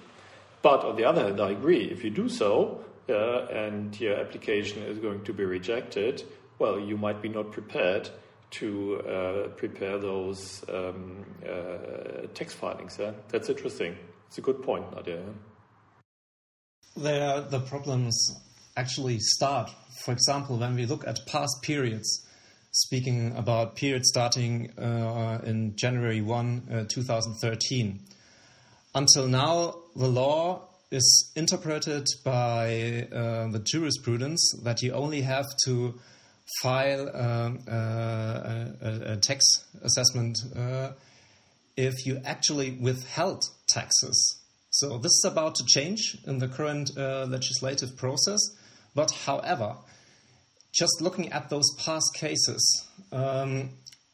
But 0.62 0.84
on 0.84 0.96
the 0.96 1.06
other 1.06 1.24
hand, 1.24 1.40
I 1.40 1.52
agree. 1.52 1.86
If 1.86 2.04
you 2.04 2.10
do 2.10 2.28
so 2.28 2.84
uh, 3.08 3.46
and 3.46 3.98
your 4.00 4.16
application 4.16 4.84
is 4.84 4.98
going 4.98 5.24
to 5.24 5.34
be 5.34 5.46
rejected, 5.46 6.24
well, 6.58 6.80
you 6.80 6.98
might 6.98 7.22
be 7.22 7.30
not 7.30 7.52
prepared 7.52 8.10
to 8.52 9.02
uh, 9.02 9.48
prepare 9.50 9.98
those 9.98 10.64
um, 10.70 11.26
uh, 11.48 12.28
text 12.34 12.58
filings. 12.58 12.98
Yeah? 13.00 13.12
That's 13.30 13.50
interesting. 13.50 13.96
It's 14.28 14.38
a 14.38 14.42
good 14.42 14.62
point, 14.64 14.90
Nadja. 14.92 15.24
There, 16.96 17.42
the 17.42 17.60
problems 17.60 18.16
actually 18.76 19.20
start. 19.20 19.70
For 20.04 20.12
example, 20.12 20.58
when 20.58 20.76
we 20.76 20.86
look 20.86 21.08
at 21.08 21.20
past 21.28 21.62
periods, 21.62 22.26
speaking 22.72 23.36
about 23.36 23.76
periods 23.76 24.10
starting 24.10 24.72
uh, 24.78 25.42
in 25.44 25.76
January 25.76 26.22
1, 26.22 26.68
uh, 26.72 26.84
2013. 26.88 28.00
Until 28.96 29.28
now, 29.28 29.76
the 29.96 30.08
law 30.08 30.70
is 30.92 31.32
interpreted 31.36 32.06
by 32.24 33.08
uh, 33.12 33.48
the 33.52 33.62
jurisprudence 33.64 34.54
that 34.64 34.82
you 34.82 34.92
only 34.94 35.22
have 35.22 35.46
to 35.66 35.94
file 36.62 37.10
um, 37.16 37.60
uh, 37.68 38.66
a, 38.82 39.14
a 39.14 39.18
tax 39.18 39.46
assessment 39.82 40.38
uh, 40.56 40.92
if 41.78 42.06
you 42.06 42.22
actually 42.26 42.72
withheld 42.72 43.44
taxes. 43.68 44.38
So 44.72 44.98
this 44.98 45.12
is 45.12 45.26
about 45.26 45.56
to 45.56 45.66
change 45.66 46.18
in 46.28 46.40
the 46.40 46.48
current 46.48 46.92
uh, 46.98 47.26
legislative 47.26 47.98
process. 47.98 48.40
But 48.94 49.12
however, 49.26 49.76
just 50.74 51.02
looking 51.02 51.32
at 51.32 51.50
those 51.50 51.66
past 51.78 52.14
cases, 52.16 52.88
um, 53.12 53.70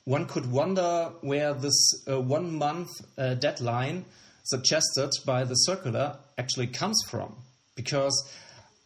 one 0.05 0.27
could 0.27 0.51
wonder 0.51 1.11
where 1.21 1.53
this 1.53 2.05
uh, 2.07 2.21
one 2.21 2.55
month 2.55 2.89
uh, 3.17 3.33
deadline 3.33 4.05
suggested 4.43 5.09
by 5.25 5.43
the 5.43 5.55
circular 5.55 6.17
actually 6.37 6.67
comes 6.67 7.01
from. 7.09 7.35
Because 7.75 8.29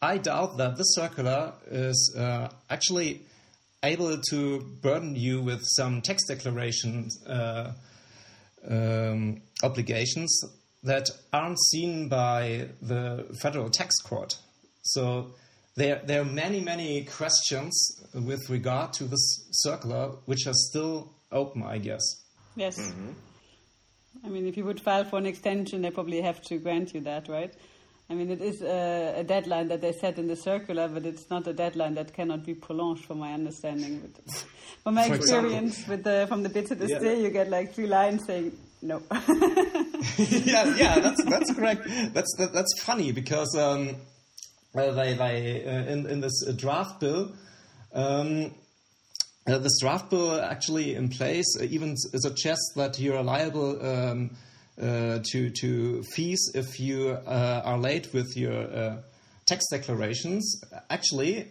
I 0.02 0.18
doubt 0.18 0.56
that 0.56 0.76
this 0.76 0.94
circular 0.94 1.52
is 1.70 2.16
uh, 2.18 2.48
actually 2.70 3.20
able 3.82 4.18
to 4.30 4.60
burden 4.82 5.16
you 5.16 5.40
with 5.42 5.62
some 5.64 6.02
tax 6.02 6.26
declaration 6.26 7.08
uh, 7.26 7.72
um, 8.68 9.40
obligations 9.62 10.40
that 10.82 11.08
aren't 11.32 11.58
seen 11.58 12.08
by 12.08 12.68
the 12.82 13.26
federal 13.40 13.70
tax 13.70 13.94
court. 14.02 14.36
So 14.82 15.34
there, 15.76 16.00
there 16.04 16.22
are 16.22 16.26
many, 16.26 16.60
many 16.60 17.04
questions 17.04 17.72
with 18.14 18.48
regard 18.48 18.92
to 18.94 19.04
this 19.04 19.48
circular 19.50 20.10
which 20.26 20.46
are 20.46 20.54
still 20.54 21.14
open, 21.32 21.62
I 21.62 21.78
guess. 21.78 22.02
Yes. 22.56 22.92
I 24.24 24.28
mean, 24.28 24.46
if 24.46 24.56
you 24.56 24.64
would 24.64 24.80
file 24.80 25.04
for 25.04 25.18
an 25.18 25.26
extension, 25.26 25.82
they 25.82 25.90
probably 25.90 26.20
have 26.20 26.42
to 26.42 26.58
grant 26.58 26.94
you 26.94 27.00
that, 27.02 27.28
right? 27.28 27.54
I 28.10 28.14
mean, 28.14 28.28
it 28.30 28.40
is 28.42 28.60
a, 28.60 29.14
a 29.18 29.24
deadline 29.24 29.68
that 29.68 29.80
they 29.80 29.92
set 29.92 30.18
in 30.18 30.26
the 30.26 30.34
circular, 30.34 30.88
but 30.88 31.06
it's 31.06 31.30
not 31.30 31.46
a 31.46 31.52
deadline 31.52 31.94
that 31.94 32.12
cannot 32.12 32.44
be 32.44 32.54
prolonged, 32.54 33.04
from 33.04 33.20
my 33.20 33.32
understanding. 33.32 34.00
But 34.00 34.44
from 34.82 34.94
my 34.94 35.06
For 35.06 35.14
example. 35.14 35.50
experience 35.54 35.86
with 35.86 36.02
the 36.02 36.26
from 36.28 36.42
the 36.42 36.48
bits 36.48 36.72
of 36.72 36.80
the 36.80 36.88
Yeah. 36.88 36.98
stay, 36.98 37.22
you 37.22 37.30
get 37.30 37.48
like 37.48 37.72
three 37.72 37.86
lines 37.86 38.26
saying 38.26 38.50
no. 38.82 39.00
yeah, 40.18 40.74
yeah, 40.76 40.98
that's 40.98 41.24
that's 41.24 41.54
correct. 41.54 41.82
That's 42.12 42.34
that, 42.38 42.52
that's 42.52 42.82
funny 42.82 43.12
because 43.12 43.54
um, 43.56 43.94
uh, 44.74 44.90
they 44.90 45.14
they 45.14 45.64
uh, 45.64 45.92
in 45.92 46.06
in 46.06 46.20
this 46.20 46.44
uh, 46.48 46.52
draft 46.52 46.98
bill. 46.98 47.32
Um, 47.94 48.54
uh, 49.46 49.58
this 49.58 49.78
draft 49.80 50.10
bill 50.10 50.40
actually 50.40 50.94
in 50.96 51.08
place 51.08 51.46
uh, 51.60 51.64
even 51.64 51.96
suggests 51.96 52.72
that 52.76 52.98
you 52.98 53.14
are 53.14 53.22
liable 53.22 53.84
um, 53.84 54.30
to 54.80 55.50
to 55.50 56.02
fees 56.14 56.50
if 56.54 56.80
you 56.80 57.10
uh, 57.10 57.62
are 57.64 57.78
late 57.78 58.12
with 58.12 58.36
your 58.36 58.62
uh, 58.62 58.96
tax 59.46 59.64
declarations. 59.70 60.62
Actually, 60.88 61.50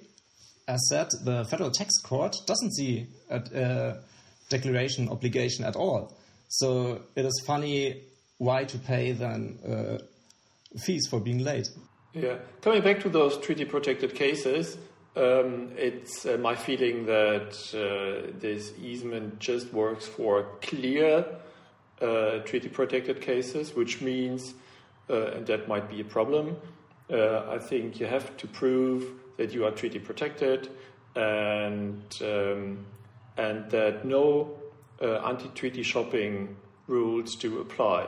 as 0.67 0.79
said, 0.89 1.07
the 1.23 1.45
federal 1.45 1.71
tax 1.71 1.93
court 2.03 2.35
doesn't 2.47 2.73
see 2.73 3.07
a, 3.29 3.97
declaration 4.49 5.09
obligation 5.09 5.63
at 5.63 5.75
all. 5.75 6.17
So 6.47 7.01
it 7.15 7.23
is 7.23 7.43
funny 7.45 8.01
why 8.39 8.63
to 8.63 8.77
pay 8.79 9.11
then 9.11 9.59
uh, 9.63 9.97
fees 10.79 11.07
for 11.07 11.19
being 11.19 11.43
late. 11.43 11.67
Yeah, 12.13 12.37
coming 12.61 12.81
back 12.81 13.01
to 13.01 13.09
those 13.09 13.37
treaty 13.37 13.65
protected 13.65 14.15
cases, 14.15 14.77
um, 15.15 15.71
it's 15.75 16.25
uh, 16.25 16.37
my 16.37 16.55
feeling 16.55 17.05
that 17.05 17.51
uh, 17.73 18.31
this 18.39 18.73
easement 18.81 19.39
just 19.39 19.71
works 19.73 20.07
for 20.07 20.47
clear 20.61 21.19
uh, 21.19 21.23
treaty 21.99 22.69
protected 22.69 23.21
cases, 23.21 23.75
which 23.75 24.01
means, 24.01 24.53
uh, 25.09 25.31
and 25.31 25.47
that 25.47 25.67
might 25.67 25.89
be 25.89 26.01
a 26.01 26.05
problem. 26.05 26.57
Uh, 27.11 27.49
I 27.49 27.57
think 27.57 27.99
you 27.99 28.05
have 28.05 28.37
to 28.37 28.47
prove 28.47 29.05
that 29.37 29.51
you 29.51 29.65
are 29.65 29.71
treaty 29.71 29.99
protected 29.99 30.69
and 31.15 32.03
um, 32.21 32.85
and 33.37 33.69
that 33.71 34.05
no 34.05 34.51
uh, 35.01 35.15
anti-treaty 35.25 35.81
shopping 35.81 36.55
rules 36.87 37.35
do 37.35 37.59
apply, 37.61 38.07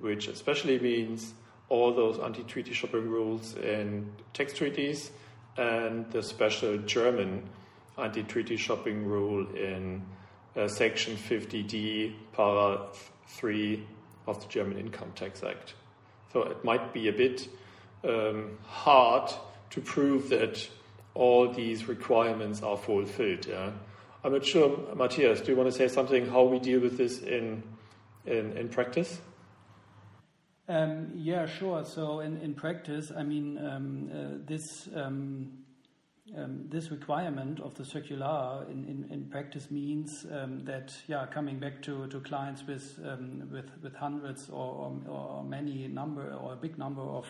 which 0.00 0.28
especially 0.28 0.78
means 0.78 1.32
all 1.68 1.92
those 1.92 2.18
anti-treaty 2.18 2.72
shopping 2.72 3.08
rules 3.08 3.56
in 3.56 4.10
tax 4.34 4.52
treaties 4.52 5.10
and 5.56 6.10
the 6.12 6.22
special 6.22 6.78
German 6.78 7.42
anti-treaty 7.96 8.56
shopping 8.56 9.04
rule 9.04 9.46
in 9.56 10.02
uh, 10.56 10.68
section 10.68 11.16
50d, 11.16 12.14
para 12.32 12.86
3 13.28 13.86
of 14.26 14.40
the 14.42 14.48
German 14.48 14.78
Income 14.78 15.12
Tax 15.14 15.42
Act. 15.42 15.74
So 16.32 16.42
it 16.42 16.64
might 16.64 16.92
be 16.92 17.08
a 17.08 17.12
bit 17.12 17.48
um, 18.04 18.58
hard 18.64 19.30
to 19.70 19.80
prove 19.80 20.28
that 20.30 20.68
all 21.14 21.50
these 21.50 21.88
requirements 21.88 22.62
are 22.62 22.76
fulfilled. 22.76 23.46
Yeah? 23.46 23.70
I'm 24.24 24.32
not 24.32 24.44
sure, 24.44 24.94
Matthias, 24.94 25.40
do 25.40 25.52
you 25.52 25.56
want 25.56 25.70
to 25.70 25.76
say 25.76 25.88
something 25.88 26.26
how 26.26 26.44
we 26.44 26.58
deal 26.58 26.80
with 26.80 26.98
this 26.98 27.20
in, 27.20 27.62
in, 28.26 28.56
in 28.56 28.68
practice? 28.68 29.20
Um, 30.68 31.12
yeah, 31.14 31.46
sure. 31.46 31.84
So 31.84 32.20
in, 32.20 32.38
in 32.38 32.54
practice, 32.54 33.10
I 33.16 33.22
mean, 33.22 33.58
um, 33.58 34.10
uh, 34.12 34.44
this 34.46 34.88
um, 34.94 35.52
um, 36.36 36.64
this 36.68 36.90
requirement 36.90 37.60
of 37.60 37.74
the 37.74 37.84
circular 37.84 38.64
in, 38.70 38.84
in, 38.84 39.08
in 39.10 39.24
practice 39.26 39.70
means 39.70 40.26
um, 40.32 40.64
that, 40.64 40.92
yeah, 41.06 41.26
coming 41.26 41.58
back 41.58 41.82
to, 41.82 42.06
to 42.08 42.20
clients 42.20 42.66
with, 42.66 42.98
um, 43.04 43.48
with, 43.50 43.70
with 43.82 43.94
hundreds 43.94 44.50
or, 44.50 44.92
or, 45.06 45.10
or, 45.10 45.44
many 45.44 45.88
number 45.88 46.32
or 46.34 46.52
a 46.52 46.56
big 46.56 46.78
number 46.78 47.02
of, 47.02 47.26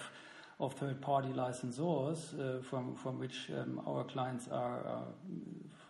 of 0.59 0.75
third 0.75 1.01
party 1.01 1.29
licensors 1.29 2.39
uh, 2.39 2.63
from, 2.63 2.95
from 2.97 3.19
which 3.19 3.51
um, 3.57 3.81
our 3.87 4.05
clients 4.05 4.49
are, 4.49 4.81
uh, 4.87 5.01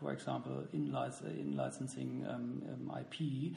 for 0.00 0.12
example, 0.12 0.64
in, 0.72 0.86
in 0.86 1.56
licensing 1.56 2.26
um, 2.28 2.62
um, 2.68 2.98
IP. 3.00 3.54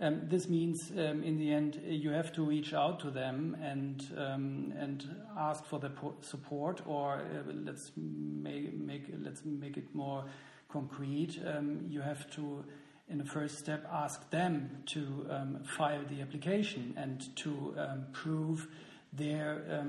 Um, 0.00 0.28
this 0.28 0.48
means, 0.48 0.92
um, 0.92 1.24
in 1.24 1.38
the 1.38 1.52
end, 1.52 1.80
you 1.84 2.10
have 2.10 2.32
to 2.34 2.44
reach 2.44 2.72
out 2.72 3.00
to 3.00 3.10
them 3.10 3.56
and 3.60 4.04
um, 4.16 4.72
and 4.78 5.04
ask 5.36 5.64
for 5.64 5.80
the 5.80 5.90
support, 6.20 6.82
or 6.86 7.14
uh, 7.14 7.52
let's 7.64 7.90
make, 7.96 8.78
make 8.78 9.12
let's 9.24 9.44
make 9.44 9.76
it 9.76 9.92
more 9.94 10.24
concrete. 10.68 11.40
Um, 11.44 11.80
you 11.88 12.00
have 12.00 12.30
to, 12.36 12.64
in 13.08 13.18
the 13.18 13.24
first 13.24 13.58
step, 13.58 13.88
ask 13.92 14.30
them 14.30 14.84
to 14.86 15.26
um, 15.30 15.64
file 15.64 16.04
the 16.08 16.22
application 16.22 16.94
and 16.96 17.34
to 17.36 17.74
um, 17.76 18.06
prove 18.12 18.68
their 19.12 19.82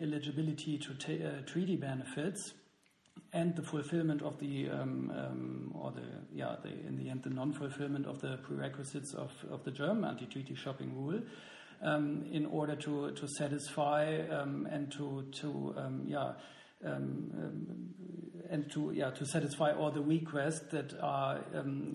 eligibility 0.00 0.78
to 0.78 0.92
uh, 0.92 1.40
treaty 1.46 1.74
benefits 1.74 2.52
and 3.32 3.56
the 3.56 3.62
fulfillment 3.62 4.22
of 4.22 4.38
the 4.38 4.68
um, 4.68 5.10
um, 5.16 5.74
or 5.74 5.90
the 5.90 6.02
yeah 6.34 6.56
the, 6.62 6.68
in 6.86 6.96
the 6.96 7.08
end 7.08 7.22
the 7.22 7.30
non-fulfillment 7.30 8.06
of 8.06 8.20
the 8.20 8.38
prerequisites 8.42 9.14
of, 9.14 9.32
of 9.50 9.64
the 9.64 9.70
German 9.70 10.04
anti-treaty 10.04 10.54
shopping 10.54 10.94
rule 10.94 11.20
um, 11.82 12.26
in 12.30 12.46
order 12.46 12.76
to 12.76 13.10
to 13.12 13.26
satisfy 13.26 14.18
um, 14.28 14.68
and 14.70 14.92
to 14.92 15.24
to 15.32 15.74
um, 15.78 16.02
yeah 16.06 16.32
um, 16.84 17.94
and 18.50 18.70
to 18.70 18.92
yeah 18.94 19.10
to 19.10 19.24
satisfy 19.24 19.72
all 19.72 19.90
the 19.90 20.02
requests 20.02 20.70
that 20.70 20.92
are 21.00 21.40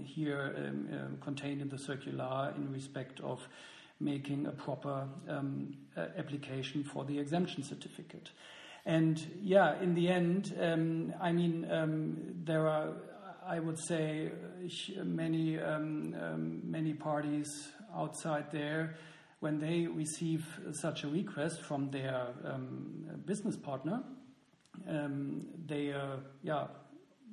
here 0.03 0.73
contained 1.21 1.61
in 1.61 1.69
the 1.69 1.77
circular 1.77 2.53
in 2.57 2.71
respect 2.71 3.19
of 3.19 3.47
making 3.99 4.47
a 4.47 4.51
proper 4.51 5.07
application 6.17 6.83
for 6.83 7.05
the 7.05 7.19
exemption 7.19 7.63
certificate. 7.63 8.31
And 8.87 9.19
yeah, 9.41 9.81
in 9.81 9.95
the 9.95 10.07
end, 10.07 10.55
um, 10.61 11.13
I 11.19 11.33
mean, 11.33 11.67
um, 11.69 12.17
there 12.45 12.69
are, 12.69 12.93
I 13.45 13.59
would 13.59 13.77
say, 13.77 14.31
many 15.03 15.59
um, 15.59 16.15
um, 16.17 16.61
many 16.63 16.93
parties 16.93 17.67
outside 17.93 18.49
there 18.49 18.95
when 19.41 19.59
they 19.59 19.87
receive 19.87 20.45
such 20.71 21.03
a 21.03 21.07
request 21.09 21.61
from 21.61 21.91
their 21.91 22.27
um, 22.45 23.05
business 23.25 23.57
partner, 23.57 24.03
um, 24.87 25.45
they 25.65 25.91
uh, 25.91 26.15
yeah 26.41 26.67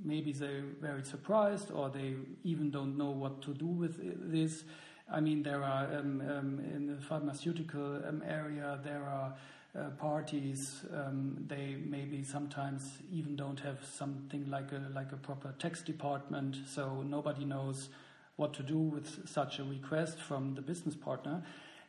maybe 0.04 0.32
they're 0.32 0.64
very 0.80 1.04
surprised 1.04 1.70
or 1.70 1.88
they 1.88 2.16
even 2.42 2.68
don't 2.72 2.98
know 2.98 3.10
what 3.10 3.40
to 3.42 3.54
do 3.54 3.66
with 3.66 3.96
this. 4.32 4.64
I 5.08 5.20
mean, 5.20 5.44
there 5.44 5.62
are 5.62 5.86
in 5.92 6.86
the 6.88 7.00
pharmaceutical 7.06 8.02
area 8.26 8.80
there 8.82 9.04
are 9.04 9.36
uh, 9.76 9.90
parties, 9.98 10.84
um, 10.94 11.36
they 11.48 11.76
maybe 11.84 12.22
sometimes 12.22 12.82
even 13.12 13.34
don't 13.34 13.58
have 13.60 13.78
something 13.84 14.48
like 14.48 14.70
a 14.72 14.88
like 14.94 15.10
a 15.12 15.16
proper 15.16 15.52
tax 15.58 15.82
department, 15.82 16.56
so 16.68 17.02
nobody 17.02 17.44
knows 17.44 17.88
what 18.36 18.54
to 18.54 18.62
do 18.62 18.78
with 18.78 19.28
such 19.28 19.58
a 19.58 19.64
request 19.64 20.20
from 20.20 20.54
the 20.54 20.62
business 20.62 20.94
partner. 20.94 21.42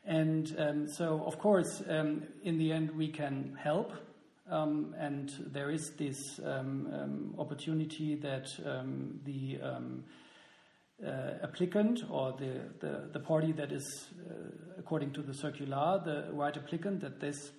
And 0.04 0.56
um, 0.60 0.88
so, 0.88 1.24
of 1.26 1.40
course, 1.40 1.82
um, 1.90 2.24
in 2.44 2.58
the 2.58 2.72
end, 2.72 2.92
we 2.92 3.08
can 3.08 3.58
help. 3.60 3.92
Um, 4.50 4.96
and 5.00 5.32
there 5.52 5.72
is 5.72 5.92
this 5.98 6.40
um, 6.46 6.88
um, 6.94 7.36
opportunity 7.40 8.14
that 8.16 8.48
the 9.26 9.60
uh, 11.04 11.34
applicant 11.44 12.04
or 12.10 12.34
the, 12.34 12.62
the, 12.80 13.10
the, 13.12 13.20
party 13.20 13.52
that 13.52 13.72
is, 13.72 14.08
uh, 14.30 14.34
according 14.80 15.12
to 15.12 15.22
the 15.22 15.34
circular, 15.34 16.02
the 16.06 16.28
right 16.32 16.56
applicant, 16.56 17.02
that 17.02 17.20
this 17.20 17.52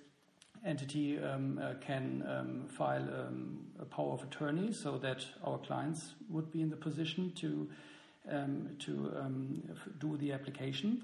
entity 0.67 1.17
um, 1.19 1.59
uh, 1.63 1.73
can 1.79 2.23
um, 2.27 2.67
file 2.67 3.03
um, 3.03 3.59
a 3.79 3.85
power 3.85 4.13
of 4.13 4.23
attorney 4.23 4.71
so 4.71 4.97
that 4.97 5.25
our 5.43 5.57
clients 5.59 6.13
would 6.29 6.51
be 6.51 6.61
in 6.61 6.69
the 6.69 6.75
position 6.75 7.31
to 7.35 7.69
um, 8.29 8.69
to 8.79 9.13
um, 9.17 9.63
do 9.99 10.17
the 10.17 10.33
application. 10.33 11.01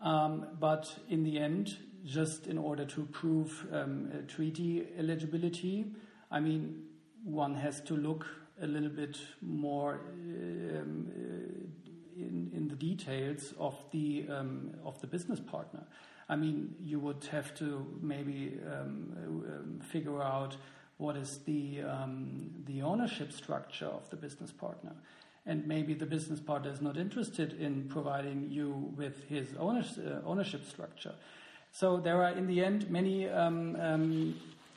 Um, 0.00 0.46
but 0.60 0.96
in 1.08 1.24
the 1.24 1.38
end, 1.38 1.76
just 2.04 2.46
in 2.46 2.56
order 2.56 2.84
to 2.84 3.02
prove 3.06 3.66
uh, 3.72 3.86
treaty 4.28 4.86
eligibility, 4.96 5.86
I 6.30 6.40
mean, 6.40 6.84
one 7.24 7.54
has 7.54 7.80
to 7.82 7.96
look 7.96 8.26
a 8.60 8.66
little 8.66 8.88
bit 8.88 9.18
more 9.40 9.94
uh, 9.94 10.78
uh, 10.78 10.82
in, 12.16 12.50
in 12.54 12.68
the 12.68 12.76
details 12.76 13.54
of 13.58 13.74
the 13.90 14.26
of 14.84 15.00
the 15.00 15.06
business 15.06 15.40
partner. 15.40 15.84
I 16.32 16.36
mean, 16.36 16.74
you 16.82 16.98
would 16.98 17.24
have 17.30 17.54
to 17.56 17.86
maybe 18.00 18.58
um, 18.66 19.12
um, 19.22 19.80
figure 19.92 20.22
out 20.22 20.56
what 20.96 21.14
is 21.16 21.38
the 21.44 21.82
um, 21.82 22.50
the 22.64 22.80
ownership 22.82 23.32
structure 23.32 23.90
of 23.98 24.08
the 24.08 24.16
business 24.16 24.50
partner, 24.50 24.92
and 25.44 25.66
maybe 25.66 25.92
the 25.94 26.06
business 26.06 26.40
partner 26.40 26.72
is 26.72 26.80
not 26.80 26.96
interested 26.96 27.60
in 27.60 27.86
providing 27.88 28.50
you 28.50 28.94
with 28.96 29.16
his 29.28 29.46
ownership, 29.58 30.04
uh, 30.06 30.26
ownership 30.26 30.62
structure. 30.64 31.14
So 31.70 32.00
there 32.00 32.22
are, 32.24 32.32
in 32.32 32.46
the 32.46 32.64
end, 32.64 32.88
many 32.88 33.28
um, 33.28 33.76
um, 33.76 34.34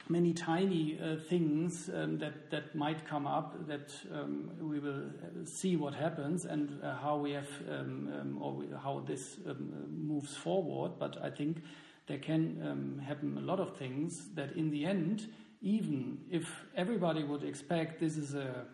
many 0.09 0.33
tiny 0.33 0.99
uh, 0.99 1.15
things 1.17 1.89
um, 1.93 2.17
that 2.19 2.49
that 2.51 2.75
might 2.75 3.05
come 3.07 3.25
up 3.25 3.67
that 3.67 3.93
um, 4.13 4.51
we 4.59 4.79
will 4.79 5.03
see 5.43 5.75
what 5.75 5.93
happens 5.93 6.45
and 6.45 6.79
uh, 6.83 6.95
how 6.95 7.17
we 7.17 7.31
have 7.31 7.49
um, 7.69 8.11
um 8.19 8.41
or 8.41 8.53
we, 8.53 8.65
how 8.83 9.03
this 9.07 9.37
um, 9.49 9.71
moves 9.89 10.35
forward. 10.35 10.93
But 10.99 11.17
I 11.23 11.29
think 11.29 11.63
there 12.07 12.19
can 12.19 12.61
um, 12.63 12.99
happen 12.99 13.37
a 13.37 13.41
lot 13.41 13.59
of 13.59 13.77
things 13.77 14.29
that 14.35 14.55
in 14.55 14.69
the 14.69 14.85
end, 14.85 15.27
even 15.61 16.19
if 16.29 16.65
everybody 16.75 17.23
would 17.23 17.43
expect 17.43 17.99
this 17.99 18.17
is 18.17 18.35
a 18.35 18.65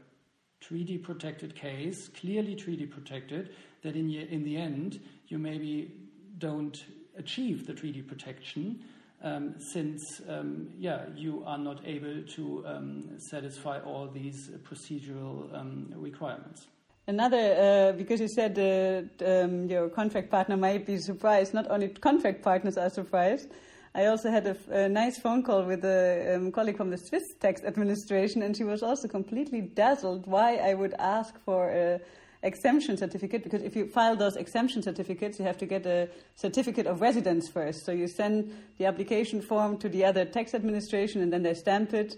treaty 0.59 0.97
protected 0.97 1.55
case, 1.55 2.09
clearly 2.09 2.55
treaty 2.55 2.85
protected, 2.85 3.51
that 3.81 3.95
in, 3.95 4.11
in 4.11 4.43
the 4.43 4.57
end 4.57 4.99
you 5.27 5.39
maybe 5.39 5.91
don't 6.37 6.83
achieve 7.17 7.65
the 7.67 7.73
treaty 7.73 8.01
protection 8.01 8.83
um, 9.23 9.55
since 9.59 10.21
um, 10.29 10.69
yeah 10.77 11.05
you 11.15 11.43
are 11.45 11.57
not 11.57 11.81
able 11.85 12.23
to 12.23 12.63
um, 12.65 13.03
satisfy 13.17 13.79
all 13.79 14.07
these 14.07 14.49
procedural 14.63 15.53
um, 15.53 15.93
requirements. 15.95 16.67
Another, 17.07 17.37
uh, 17.37 17.97
because 17.97 18.21
you 18.21 18.27
said 18.27 18.55
that 18.55 19.09
um, 19.25 19.67
your 19.67 19.89
contract 19.89 20.29
partner 20.29 20.55
might 20.55 20.85
be 20.85 20.97
surprised. 20.97 21.53
Not 21.53 21.69
only 21.69 21.89
contract 21.89 22.41
partners 22.43 22.77
are 22.77 22.89
surprised. 22.89 23.49
I 23.93 24.05
also 24.05 24.31
had 24.31 24.47
a, 24.47 24.55
a 24.69 24.87
nice 24.87 25.19
phone 25.19 25.43
call 25.43 25.63
with 25.63 25.83
a 25.83 26.49
colleague 26.53 26.77
from 26.77 26.91
the 26.91 26.97
Swiss 26.97 27.33
tax 27.39 27.63
administration, 27.63 28.41
and 28.43 28.55
she 28.55 28.63
was 28.63 28.83
also 28.83 29.07
completely 29.07 29.61
dazzled 29.61 30.27
why 30.27 30.57
I 30.57 30.73
would 30.73 30.93
ask 30.93 31.37
for 31.43 31.69
a 31.69 31.99
exemption 32.43 32.97
certificate 32.97 33.43
because 33.43 33.61
if 33.61 33.75
you 33.75 33.87
file 33.87 34.15
those 34.15 34.35
exemption 34.35 34.81
certificates, 34.81 35.39
you 35.39 35.45
have 35.45 35.57
to 35.57 35.65
get 35.65 35.85
a 35.85 36.09
certificate 36.35 36.87
of 36.87 37.01
residence 37.01 37.49
first. 37.49 37.85
So 37.85 37.91
you 37.91 38.07
send 38.07 38.53
the 38.77 38.85
application 38.85 39.41
form 39.41 39.77
to 39.77 39.89
the 39.89 40.05
other 40.05 40.25
tax 40.25 40.53
administration 40.53 41.21
and 41.21 41.31
then 41.31 41.43
they 41.43 41.53
stamp 41.53 41.93
it 41.93 42.15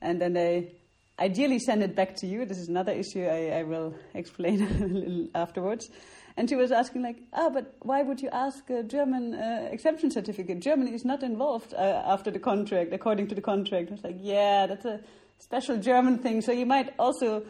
and 0.00 0.20
then 0.20 0.32
they 0.32 0.72
ideally 1.18 1.58
send 1.58 1.82
it 1.82 1.94
back 1.94 2.16
to 2.16 2.26
you. 2.26 2.44
This 2.44 2.58
is 2.58 2.68
another 2.68 2.92
issue 2.92 3.24
I, 3.24 3.58
I 3.58 3.62
will 3.62 3.94
explain 4.14 5.30
afterwards. 5.34 5.90
And 6.38 6.50
she 6.50 6.56
was 6.56 6.70
asking, 6.70 7.02
like, 7.02 7.16
ah, 7.32 7.46
oh, 7.46 7.50
but 7.50 7.74
why 7.80 8.02
would 8.02 8.20
you 8.20 8.28
ask 8.30 8.68
a 8.68 8.82
German 8.82 9.34
uh, 9.34 9.68
exemption 9.72 10.10
certificate? 10.10 10.60
Germany 10.60 10.92
is 10.92 11.02
not 11.02 11.22
involved 11.22 11.72
uh, 11.72 12.02
after 12.04 12.30
the 12.30 12.38
contract, 12.38 12.92
according 12.92 13.28
to 13.28 13.34
the 13.34 13.40
contract. 13.40 13.88
I 13.88 13.92
was 13.92 14.04
like, 14.04 14.18
yeah, 14.20 14.66
that's 14.66 14.84
a 14.84 15.00
special 15.38 15.78
German 15.78 16.18
thing. 16.18 16.42
So 16.42 16.52
you 16.52 16.66
might 16.66 16.92
also 16.98 17.46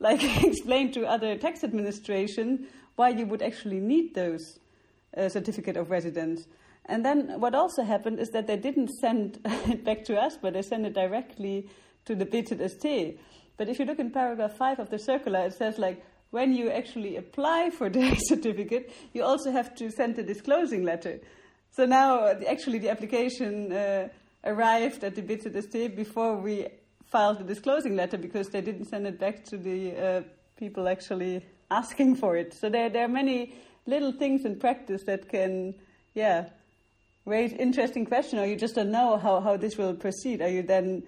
like 0.00 0.22
explain 0.44 0.90
to 0.92 1.06
other 1.06 1.36
tax 1.36 1.62
administration 1.62 2.66
why 2.96 3.10
you 3.10 3.26
would 3.26 3.42
actually 3.42 3.78
need 3.80 4.14
those 4.14 4.58
uh, 5.16 5.28
certificate 5.28 5.76
of 5.76 5.90
residence. 5.90 6.46
And 6.86 7.04
then 7.04 7.40
what 7.40 7.54
also 7.54 7.84
happened 7.84 8.18
is 8.18 8.30
that 8.30 8.46
they 8.46 8.56
didn't 8.56 8.88
send 9.00 9.38
it 9.44 9.84
back 9.84 10.04
to 10.06 10.16
us, 10.18 10.36
but 10.40 10.54
they 10.54 10.62
sent 10.62 10.86
it 10.86 10.94
directly 10.94 11.68
to 12.06 12.14
the 12.14 12.26
BZST. 12.26 13.18
But 13.56 13.68
if 13.68 13.78
you 13.78 13.84
look 13.84 13.98
in 13.98 14.10
paragraph 14.10 14.56
5 14.56 14.80
of 14.80 14.90
the 14.90 14.98
circular, 14.98 15.46
it 15.46 15.54
says 15.54 15.78
like, 15.78 16.02
when 16.30 16.54
you 16.54 16.70
actually 16.70 17.16
apply 17.16 17.70
for 17.70 17.90
the 17.90 18.14
certificate, 18.28 18.92
you 19.12 19.22
also 19.22 19.50
have 19.50 19.74
to 19.76 19.90
send 19.90 20.18
a 20.18 20.22
disclosing 20.22 20.84
letter. 20.84 21.20
So 21.72 21.86
now, 21.86 22.26
actually, 22.48 22.78
the 22.78 22.90
application 22.90 23.72
uh, 23.72 24.08
arrived 24.44 25.04
at 25.04 25.14
the 25.14 25.22
BZST 25.22 25.94
before 25.94 26.36
we 26.36 26.66
filed 27.10 27.38
the 27.38 27.44
disclosing 27.44 27.96
letter 27.96 28.16
because 28.16 28.48
they 28.48 28.60
didn't 28.60 28.86
send 28.86 29.06
it 29.06 29.18
back 29.18 29.44
to 29.44 29.56
the 29.56 29.96
uh, 29.96 30.22
people 30.56 30.88
actually 30.88 31.44
asking 31.70 32.16
for 32.16 32.36
it. 32.36 32.54
So 32.54 32.68
there, 32.70 32.88
there 32.88 33.04
are 33.04 33.08
many 33.08 33.54
little 33.86 34.12
things 34.12 34.44
in 34.44 34.58
practice 34.58 35.02
that 35.04 35.28
can, 35.28 35.74
yeah, 36.14 36.50
raise 37.26 37.52
interesting 37.52 38.06
question, 38.06 38.38
or 38.38 38.46
you 38.46 38.56
just 38.56 38.74
don't 38.76 38.90
know 38.90 39.18
how, 39.18 39.40
how 39.40 39.56
this 39.56 39.76
will 39.76 39.94
proceed. 39.94 40.40
Are 40.40 40.48
you 40.48 40.62
then 40.62 41.02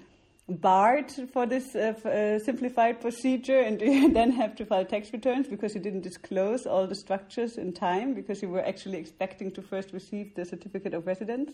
barred 0.49 1.11
for 1.33 1.47
this 1.47 1.75
uh, 1.75 1.95
uh, 2.05 2.39
simplified 2.45 3.01
procedure 3.01 3.61
and 3.61 3.79
do 3.79 3.87
you 3.87 4.13
then 4.13 4.33
have 4.33 4.57
to 4.57 4.67
file 4.67 4.85
tax 4.85 5.13
returns 5.13 5.47
because 5.47 5.75
you 5.75 5.81
didn't 5.81 6.03
disclose 6.03 6.67
all 6.67 6.87
the 6.87 6.95
structures 6.97 7.57
in 7.57 7.73
time 7.73 8.13
because 8.13 8.43
you 8.43 8.49
were 8.49 8.65
actually 8.67 8.99
expecting 8.99 9.53
to 9.53 9.63
first 9.63 9.93
receive 9.93 10.35
the 10.35 10.45
certificate 10.45 10.95
of 10.95 11.07
residence? 11.07 11.53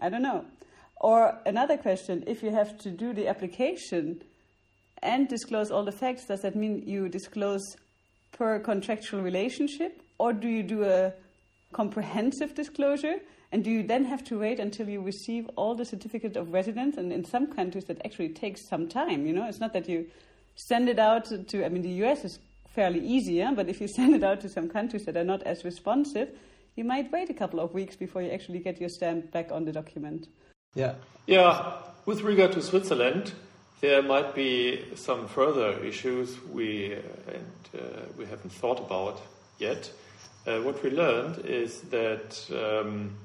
I 0.00 0.08
don't 0.08 0.22
know. 0.22 0.44
Or 1.00 1.38
another 1.44 1.76
question 1.76 2.24
if 2.26 2.42
you 2.42 2.50
have 2.50 2.78
to 2.78 2.90
do 2.90 3.12
the 3.12 3.28
application 3.28 4.22
and 5.02 5.28
disclose 5.28 5.70
all 5.70 5.84
the 5.84 5.92
facts, 5.92 6.24
does 6.26 6.42
that 6.42 6.56
mean 6.56 6.82
you 6.86 7.08
disclose 7.08 7.76
per 8.32 8.58
contractual 8.58 9.20
relationship 9.20 10.02
or 10.18 10.32
do 10.32 10.48
you 10.48 10.62
do 10.62 10.84
a 10.84 11.12
comprehensive 11.72 12.54
disclosure? 12.54 13.16
And 13.52 13.62
do 13.62 13.70
you 13.70 13.82
then 13.82 14.04
have 14.04 14.24
to 14.24 14.38
wait 14.38 14.58
until 14.58 14.88
you 14.88 15.00
receive 15.00 15.48
all 15.56 15.74
the 15.74 15.84
certificate 15.84 16.36
of 16.36 16.52
residence? 16.52 16.96
And 16.96 17.12
in 17.12 17.24
some 17.24 17.46
countries, 17.46 17.84
that 17.84 18.04
actually 18.04 18.30
takes 18.30 18.66
some 18.68 18.88
time. 18.88 19.26
You 19.26 19.32
know, 19.32 19.46
it's 19.46 19.60
not 19.60 19.72
that 19.74 19.88
you 19.88 20.06
send 20.56 20.88
it 20.88 20.98
out 20.98 21.26
to. 21.48 21.64
I 21.64 21.68
mean, 21.68 21.82
the 21.82 22.04
US 22.04 22.24
is 22.24 22.38
fairly 22.68 23.00
easier, 23.00 23.52
but 23.54 23.68
if 23.68 23.80
you 23.80 23.88
send 23.98 24.14
it 24.14 24.24
out 24.24 24.40
to 24.40 24.48
some 24.48 24.68
countries 24.68 25.04
that 25.04 25.16
are 25.16 25.24
not 25.24 25.42
as 25.44 25.64
responsive, 25.64 26.30
you 26.74 26.84
might 26.84 27.12
wait 27.12 27.30
a 27.30 27.34
couple 27.34 27.60
of 27.60 27.72
weeks 27.72 27.96
before 27.96 28.22
you 28.22 28.30
actually 28.30 28.58
get 28.58 28.80
your 28.80 28.88
stamp 28.90 29.30
back 29.30 29.52
on 29.52 29.64
the 29.64 29.72
document. 29.72 30.28
Yeah. 30.76 30.96
Yeah. 31.26 31.72
With 32.04 32.20
regard 32.20 32.52
to 32.52 32.60
Switzerland, 32.60 33.32
there 33.80 34.02
might 34.02 34.34
be 34.34 34.84
some 34.94 35.26
further 35.26 35.82
issues 35.82 36.38
we 36.52 36.92
and 36.92 37.56
uh, 37.74 38.02
we 38.18 38.26
haven't 38.26 38.52
thought 38.52 38.78
about 38.80 39.22
yet. 39.58 39.90
Uh, 40.46 40.60
what 40.60 40.82
we 40.82 40.90
learned 40.90 41.46
is 41.46 41.80
that 41.88 42.38
um, 42.52 43.16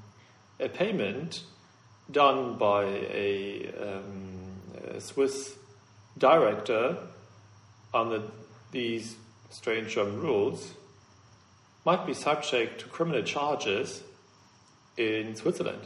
a 0.58 0.68
payment 0.70 1.42
done 2.10 2.56
by 2.56 2.84
a, 2.84 3.70
um, 3.78 4.62
a 4.94 5.00
Swiss 5.00 5.54
director 6.16 6.96
under 7.92 8.22
these 8.70 9.16
strange 9.50 9.94
German 9.94 10.22
rules 10.22 10.72
might 11.84 12.06
be 12.06 12.14
subject 12.14 12.80
to 12.80 12.86
criminal 12.86 13.22
charges 13.22 14.02
in 14.96 15.36
Switzerland. 15.36 15.82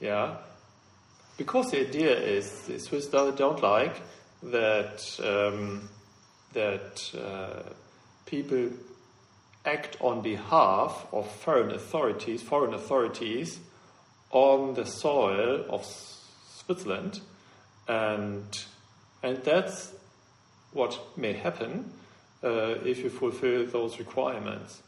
Yeah, 0.00 0.36
because 1.38 1.70
the 1.70 1.80
idea 1.80 2.14
is 2.14 2.62
the 2.66 2.78
Swiss 2.78 3.06
don't 3.06 3.62
like 3.62 4.02
that 4.42 5.00
um, 5.24 5.88
that 6.52 7.10
uh, 7.14 7.62
people 8.26 8.70
act 9.64 9.96
on 10.00 10.20
behalf 10.20 11.06
of 11.12 11.30
foreign 11.30 11.70
authorities, 11.70 12.42
foreign 12.42 12.74
authorities 12.74 13.60
on 14.30 14.74
the 14.74 14.84
soil 14.84 15.64
of 15.70 15.86
Switzerland, 16.50 17.20
and 17.86 18.64
and 19.22 19.38
that's 19.38 19.92
what 20.72 20.98
may 21.16 21.32
happen 21.32 21.90
uh, 22.42 22.74
if 22.84 22.98
you 22.98 23.10
fulfill 23.10 23.64
those 23.66 23.98
requirements. 23.98 24.82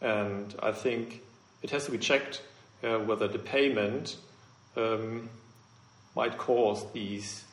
And 0.00 0.54
I 0.62 0.72
think 0.72 1.20
it 1.62 1.70
has 1.70 1.84
to 1.86 1.90
be 1.90 1.98
checked 1.98 2.42
uh, 2.82 2.98
whether 2.98 3.28
the 3.28 3.38
payment 3.38 4.16
um, 4.76 5.28
might 6.14 6.38
cause 6.38 6.90
these 6.92 7.44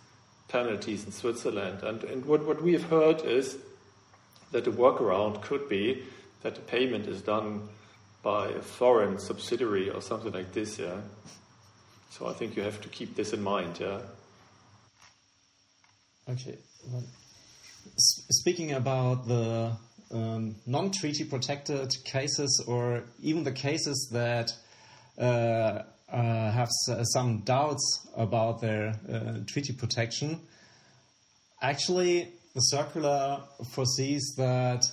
penalties 0.48 1.06
in 1.06 1.12
Switzerland. 1.12 1.84
And, 1.84 2.04
and 2.04 2.26
what, 2.26 2.46
what 2.46 2.62
we 2.62 2.74
have 2.74 2.84
heard 2.84 3.22
is 3.22 3.58
that 4.52 4.66
the 4.66 4.72
workaround 4.72 5.42
could 5.42 5.68
be 5.68 6.04
that 6.42 6.56
the 6.56 6.62
payment 6.62 7.08
is 7.08 7.22
done 7.22 7.68
by 8.24 8.50
a 8.50 8.62
foreign 8.62 9.20
subsidiary 9.20 9.90
or 9.90 10.02
something 10.02 10.32
like 10.32 10.54
this, 10.54 10.80
yeah. 10.80 10.98
So 12.10 12.28
I 12.28 12.34
think 12.34 12.56
you 12.56 12.64
have 12.64 12.82
to 12.82 12.90
keep 12.90 13.16
this 13.16 13.34
in 13.34 13.44
mind, 13.44 13.80
yeah. 13.80 14.00
Okay. 16.30 16.58
Well, 16.92 17.04
speaking 17.96 18.74
about 18.74 19.28
the 19.28 19.72
um, 20.12 20.56
non-treaty 20.66 21.26
protected 21.26 21.94
cases, 22.06 22.64
or 22.68 23.04
even 23.22 23.44
the 23.44 23.52
cases 23.52 24.10
that 24.12 24.52
uh, 25.18 25.84
uh, 26.12 26.52
have 26.52 26.70
some 27.14 27.40
doubts 27.40 28.08
about 28.16 28.62
their 28.62 28.94
uh, 29.12 29.40
treaty 29.46 29.74
protection, 29.74 30.40
actually, 31.62 32.30
the 32.54 32.62
circular 32.62 33.42
foresees 33.72 34.34
that 34.38 34.84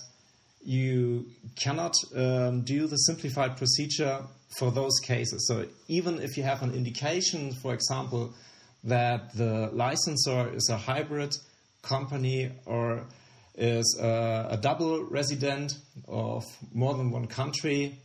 you 0.63 1.25
cannot 1.55 1.93
um, 2.15 2.61
do 2.61 2.87
the 2.87 2.97
simplified 2.97 3.55
procedure 3.55 4.21
for 4.57 4.71
those 4.71 4.99
cases. 4.99 5.47
So 5.47 5.65
even 5.87 6.19
if 6.21 6.37
you 6.37 6.43
have 6.43 6.63
an 6.63 6.73
indication, 6.73 7.53
for 7.61 7.73
example, 7.73 8.33
that 8.83 9.33
the 9.35 9.69
licensor 9.73 10.49
is 10.53 10.69
a 10.69 10.77
hybrid 10.77 11.35
company 11.81 12.51
or 12.65 13.05
is 13.55 13.97
a, 14.01 14.47
a 14.51 14.57
double 14.57 15.03
resident 15.03 15.73
of 16.07 16.43
more 16.73 16.93
than 16.93 17.11
one 17.11 17.27
country, 17.27 17.97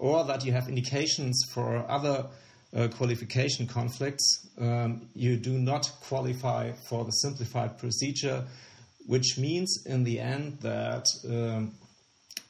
or 0.00 0.24
that 0.24 0.44
you 0.44 0.52
have 0.52 0.66
indications 0.66 1.44
for 1.52 1.84
other 1.88 2.26
uh, 2.74 2.88
qualification 2.88 3.66
conflicts, 3.66 4.48
um, 4.58 5.06
you 5.14 5.36
do 5.36 5.58
not 5.58 5.90
qualify 6.02 6.72
for 6.88 7.04
the 7.04 7.10
simplified 7.10 7.78
procedure, 7.78 8.44
which 9.06 9.36
means 9.36 9.84
in 9.86 10.02
the 10.04 10.18
end 10.18 10.58
that 10.62 11.04
um, 11.28 11.72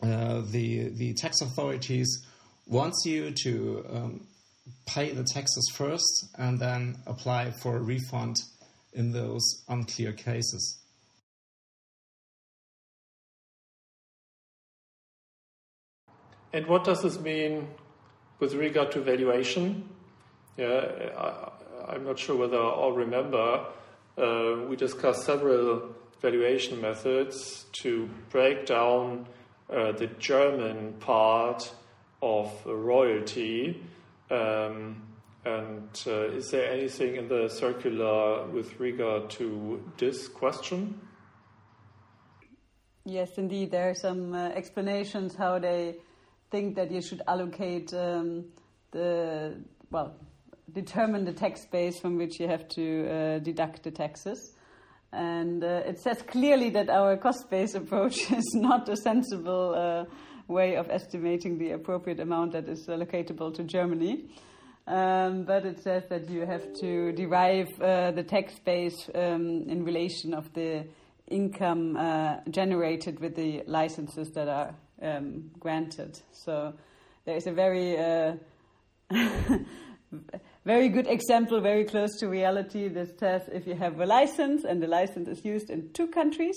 uh, 0.03 0.43
the 0.51 0.91
the 0.91 1.13
tax 1.15 1.41
authorities 1.41 2.25
wants 2.67 3.03
you 3.05 3.33
to 3.33 3.85
um, 3.93 4.21
pay 4.87 5.11
the 5.11 5.25
taxes 5.25 5.73
first 5.75 6.29
and 6.39 6.61
then 6.61 6.97
apply 7.07 7.51
for 7.51 7.77
a 7.77 7.83
refund 7.83 8.37
in 8.93 9.11
those 9.13 9.65
unclear 9.69 10.13
cases. 10.13 10.80
And 16.53 16.67
what 16.67 16.85
does 16.85 17.03
this 17.03 17.21
mean 17.21 17.69
with 18.41 18.55
regard 18.55 18.91
to 18.93 19.01
valuation? 19.01 19.89
Yeah, 20.57 21.51
I, 21.89 21.95
am 21.95 22.05
not 22.05 22.19
sure 22.19 22.37
whether 22.37 22.59
all 22.59 22.93
remember. 22.93 23.65
Uh, 24.19 24.57
we 24.69 24.77
discussed 24.77 25.25
several 25.25 25.95
valuation 26.21 26.81
methods 26.81 27.67
to 27.83 28.11
break 28.31 28.67
down 28.67 29.27
uh, 29.71 29.93
the 29.93 30.09
German 30.19 30.95
part 30.95 31.73
of 32.21 32.53
royalty. 32.67 33.83
Um, 34.31 35.03
and 35.45 35.89
uh, 36.07 36.25
is 36.33 36.51
there 36.51 36.71
anything 36.71 37.17
in 37.17 37.29
the 37.29 37.49
circular 37.49 38.45
with 38.47 38.79
regard 38.79 39.31
to 39.31 39.83
this 39.97 40.29
question? 40.29 41.01
Yes, 43.05 43.39
indeed. 43.39 43.71
There 43.71 43.89
are 43.91 43.95
some 43.95 44.35
uh, 44.35 44.49
explanations 44.49 45.35
how 45.35 45.59
they 45.59 45.97
think 46.51 46.77
that 46.77 46.91
you 46.91 47.01
should 47.01 47.23
allocate 47.27 47.93
um, 47.95 48.45
the, 48.91 49.57
well, 49.91 50.15
determine 50.73 51.25
the 51.25 51.33
tax 51.33 51.67
base 51.67 51.99
from 51.99 52.17
which 52.17 52.41
you 52.41 52.49
have 52.49 52.69
to 52.69 53.09
uh, 53.09 53.39
deduct 53.39 53.83
the 53.83 53.91
taxes. 53.91 54.55
And 55.13 55.65
uh, 55.65 55.83
it 55.87 55.99
says 55.99 56.23
clearly 56.23 56.71
that 56.71 56.89
our 56.89 57.17
cost 57.17 57.51
based 57.51 57.75
approach 57.75 58.31
is 58.33 58.53
not 58.55 58.89
a 58.89 58.97
sensible 58.97 59.75
uh, 59.75 60.05
way 60.49 60.77
of 60.77 60.89
estimating 60.91 61.59
the 61.59 61.73
appropriate 61.73 62.21
amount 62.21 62.53
that 62.53 62.69
is 62.69 62.87
allocatable 62.87 63.55
to 63.55 63.65
Germany. 63.65 64.31
Um, 64.87 65.45
but 65.45 65.65
it 65.65 65.81
says 65.83 66.05
that 66.11 66.29
you 66.29 66.47
have 66.47 66.73
to 66.81 67.13
derive 67.13 67.69
uh, 67.81 68.11
the 68.11 68.25
tax 68.25 68.59
base 68.59 69.09
um, 69.15 69.67
in 69.69 69.85
relation 69.85 70.35
of 70.35 70.53
the 70.55 70.85
income 71.29 71.97
uh, 71.97 72.39
generated 72.51 73.21
with 73.21 73.37
the 73.37 73.63
licenses 73.67 74.31
that 74.33 74.49
are 74.49 74.75
um, 75.03 75.51
granted. 75.59 76.19
So 76.33 76.75
there 77.25 77.37
is 77.37 77.47
a 77.47 77.53
very 77.53 77.99
uh, 77.99 78.35
very 80.65 80.89
good 80.89 81.07
example, 81.07 81.61
very 81.61 81.85
close 81.85 82.19
to 82.19 82.29
reality, 82.29 82.89
that 82.89 83.19
says 83.19 83.43
if 83.53 83.67
you 83.67 83.75
have 83.75 84.01
a 84.01 84.07
license 84.07 84.65
and 84.65 84.83
the 84.83 84.87
license 84.87 85.29
is 85.29 85.45
used 85.45 85.71
in 85.71 85.91
two 85.93 86.07
countries 86.09 86.57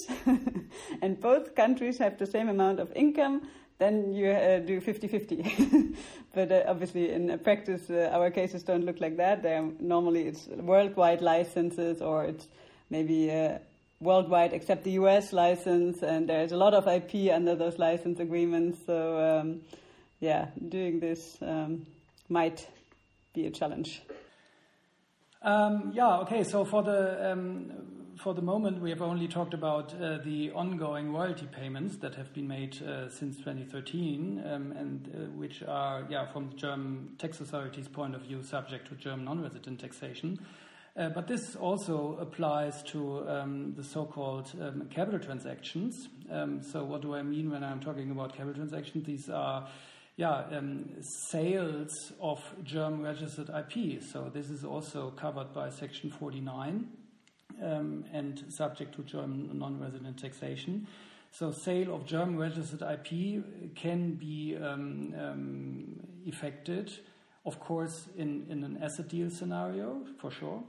and 1.02 1.20
both 1.20 1.56
countries 1.56 1.98
have 2.00 2.18
the 2.18 2.26
same 2.26 2.50
amount 2.50 2.80
of 2.80 2.92
income, 2.96 3.42
then 3.80 4.14
you 4.14 4.30
uh, 4.30 4.60
do 4.60 4.80
50 4.80 5.08
50. 5.08 5.96
but 6.34 6.52
uh, 6.52 6.64
obviously, 6.68 7.12
in 7.12 7.38
practice, 7.40 7.90
uh, 7.90 8.10
our 8.14 8.32
cases 8.32 8.64
don't 8.64 8.86
look 8.86 9.00
like 9.02 9.18
that. 9.18 9.44
They're, 9.44 9.68
normally, 9.80 10.28
it's 10.28 10.48
worldwide 10.48 11.22
licenses 11.22 12.02
or 12.02 12.26
it's 12.26 12.48
maybe 12.90 13.32
uh, 13.32 13.58
worldwide 14.04 14.54
except 14.54 14.84
the 14.84 14.92
US 14.92 15.34
license, 15.34 16.04
and 16.04 16.30
there's 16.30 16.52
a 16.52 16.58
lot 16.58 16.74
of 16.74 16.88
IP 16.88 17.32
under 17.32 17.56
those 17.56 17.80
license 17.80 18.20
agreements. 18.20 18.80
So, 18.86 19.20
um, 19.20 19.62
yeah, 20.20 20.48
doing 20.70 21.00
this 21.00 21.38
um, 21.42 21.86
might 22.30 22.68
be 23.34 23.48
a 23.48 23.52
challenge. 23.52 24.02
Um, 25.42 25.92
yeah. 25.94 26.20
Okay. 26.20 26.44
So 26.44 26.64
for 26.64 26.84
the 26.84 27.32
um, 27.32 27.72
for 28.18 28.34
the 28.34 28.42
moment, 28.42 28.82
we 28.82 28.90
have 28.90 29.02
only 29.02 29.28
talked 29.28 29.54
about 29.54 29.94
uh, 29.96 30.20
the 30.24 30.52
ongoing 30.52 31.12
royalty 31.12 31.48
payments 31.52 31.98
that 31.98 32.16
have 32.16 32.34
been 32.34 32.48
made 32.48 32.82
uh, 32.82 33.10
since 33.10 33.38
2013, 33.38 34.42
um, 34.46 34.72
and 34.74 35.10
uh, 35.14 35.18
which 35.32 35.64
are, 35.64 36.06
yeah, 36.10 36.26
from 36.32 36.50
the 36.50 36.56
German 36.56 37.10
tax 37.18 37.42
authorities' 37.42 37.88
point 37.88 38.16
of 38.16 38.22
view, 38.22 38.42
subject 38.44 38.88
to 38.88 38.96
German 38.96 39.26
non-resident 39.26 39.80
taxation. 39.80 40.40
Uh, 40.96 41.10
but 41.10 41.28
this 41.28 41.56
also 41.56 42.18
applies 42.22 42.84
to 42.84 43.28
um, 43.28 43.74
the 43.76 43.84
so-called 43.84 44.52
um, 44.62 44.88
capital 44.92 45.20
transactions. 45.20 46.08
Um, 46.30 46.62
so 46.62 46.84
what 46.84 47.02
do 47.02 47.16
I 47.16 47.24
mean 47.24 47.50
when 47.50 47.64
I'm 47.64 47.80
talking 47.80 48.12
about 48.12 48.34
capital 48.34 48.54
transactions? 48.54 49.06
These 49.06 49.30
are 49.30 49.68
yeah, 50.16 50.44
um, 50.52 50.86
sales 51.32 52.14
of 52.22 52.40
German 52.64 53.02
registered 53.02 53.50
IP. 53.50 54.04
So 54.04 54.30
this 54.32 54.52
is 54.52 54.64
also 54.64 55.12
covered 55.12 55.52
by 55.54 55.72
Section 55.72 56.12
49 56.12 56.88
um, 57.64 58.06
and 58.14 58.44
subject 58.50 58.94
to 58.96 59.02
German 59.02 59.50
non-resident 59.58 60.20
taxation. 60.20 60.88
So 61.32 61.52
sale 61.52 61.96
of 61.96 62.06
German 62.06 62.38
registered 62.38 62.84
IP 62.84 63.76
can 63.76 64.14
be 64.14 64.56
um, 64.56 66.00
effected, 66.28 66.94
of 67.44 67.60
course, 67.60 68.08
in, 68.16 68.46
in 68.50 68.64
an 68.64 68.78
asset 68.84 69.08
deal 69.08 69.32
scenario, 69.32 70.06
for 70.22 70.30
sure. 70.30 70.64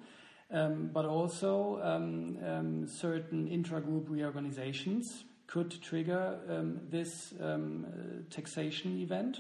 Um, 0.55 0.91
but 0.93 1.05
also 1.05 1.81
um, 1.83 2.39
um, 2.47 2.87
certain 2.87 3.49
intra-group 3.49 4.07
reorganizations 4.09 5.25
could 5.49 5.83
trigger 5.83 6.39
um, 6.49 6.81
this 6.89 7.35
um, 7.41 8.25
taxation 8.31 9.01
event 9.01 9.39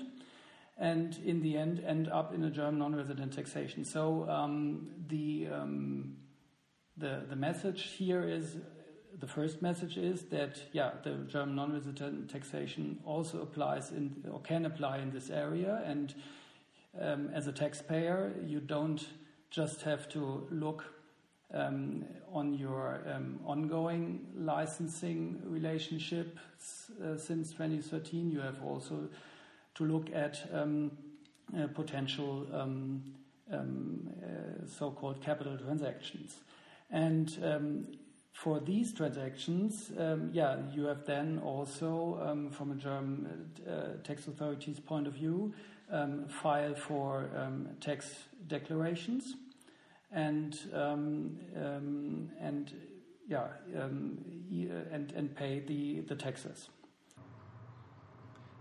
and 0.77 1.17
in 1.25 1.41
the 1.41 1.57
end 1.57 1.85
end 1.87 2.09
up 2.09 2.35
in 2.35 2.43
a 2.43 2.51
German 2.51 2.81
non-resident 2.81 3.33
taxation. 3.33 3.85
So 3.85 4.29
um, 4.29 4.89
the, 5.07 5.47
the, 6.97 7.23
the 7.29 7.37
message 7.37 7.93
here 7.97 8.29
is 8.29 8.57
the 9.21 9.29
first 9.29 9.63
message 9.63 9.97
is 9.97 10.23
that 10.31 10.61
yeah 10.73 10.91
the 11.05 11.15
German 11.29 11.55
non-resident 11.55 12.29
taxation 12.29 12.99
also 13.05 13.41
applies 13.41 13.93
in 13.93 14.25
or 14.33 14.41
can 14.41 14.67
apply 14.67 14.99
in 14.99 15.13
this 15.13 15.31
area 15.31 15.81
and 15.87 16.13
as 17.33 17.47
a 17.47 17.53
taxpayer 17.53 18.33
you 18.45 18.59
don't 18.59 19.07
just 19.51 19.83
have 19.83 20.09
to 20.09 20.49
look 20.51 20.85
um, 20.85 20.94
on 21.55 22.55
your 22.55 23.01
um, 23.07 23.39
ongoing 23.47 24.27
licensing 24.37 25.41
relationship 25.45 26.37
uh, 27.03 27.17
since 27.17 27.51
2013. 27.53 28.31
You 28.31 28.41
have 28.41 28.63
also 28.63 29.09
to 29.77 29.85
look 29.85 30.13
at 30.13 30.49
um, 30.53 30.91
uh, 31.57 31.67
potential 31.69 32.47
um, 32.53 33.03
um, 33.53 34.09
uh, 34.23 34.67
so-called 34.67 35.21
capital 35.23 35.57
transactions. 35.57 36.37
And 36.91 37.37
um, 37.43 37.87
for 38.33 38.59
these 38.59 38.93
transactions, 38.93 39.93
yeah, 40.33 40.57
you 40.73 40.85
have 40.85 41.07
then 41.07 41.41
also, 41.45 42.51
from 42.51 42.73
a 42.73 42.75
German 42.75 43.51
tax 44.03 44.27
authority's 44.27 44.81
point 44.81 45.07
of 45.07 45.13
view, 45.13 45.55
file 46.29 46.75
for 46.75 47.29
tax 47.81 48.25
declarations 48.49 49.37
and 50.15 50.59
um, 50.73 51.37
um, 51.57 52.31
and 52.41 52.73
yeah 53.29 53.49
um, 53.79 54.19
and 54.91 55.13
and 55.13 55.35
pay 55.35 55.61
the 55.61 56.01
the 56.01 56.15
taxes. 56.15 56.69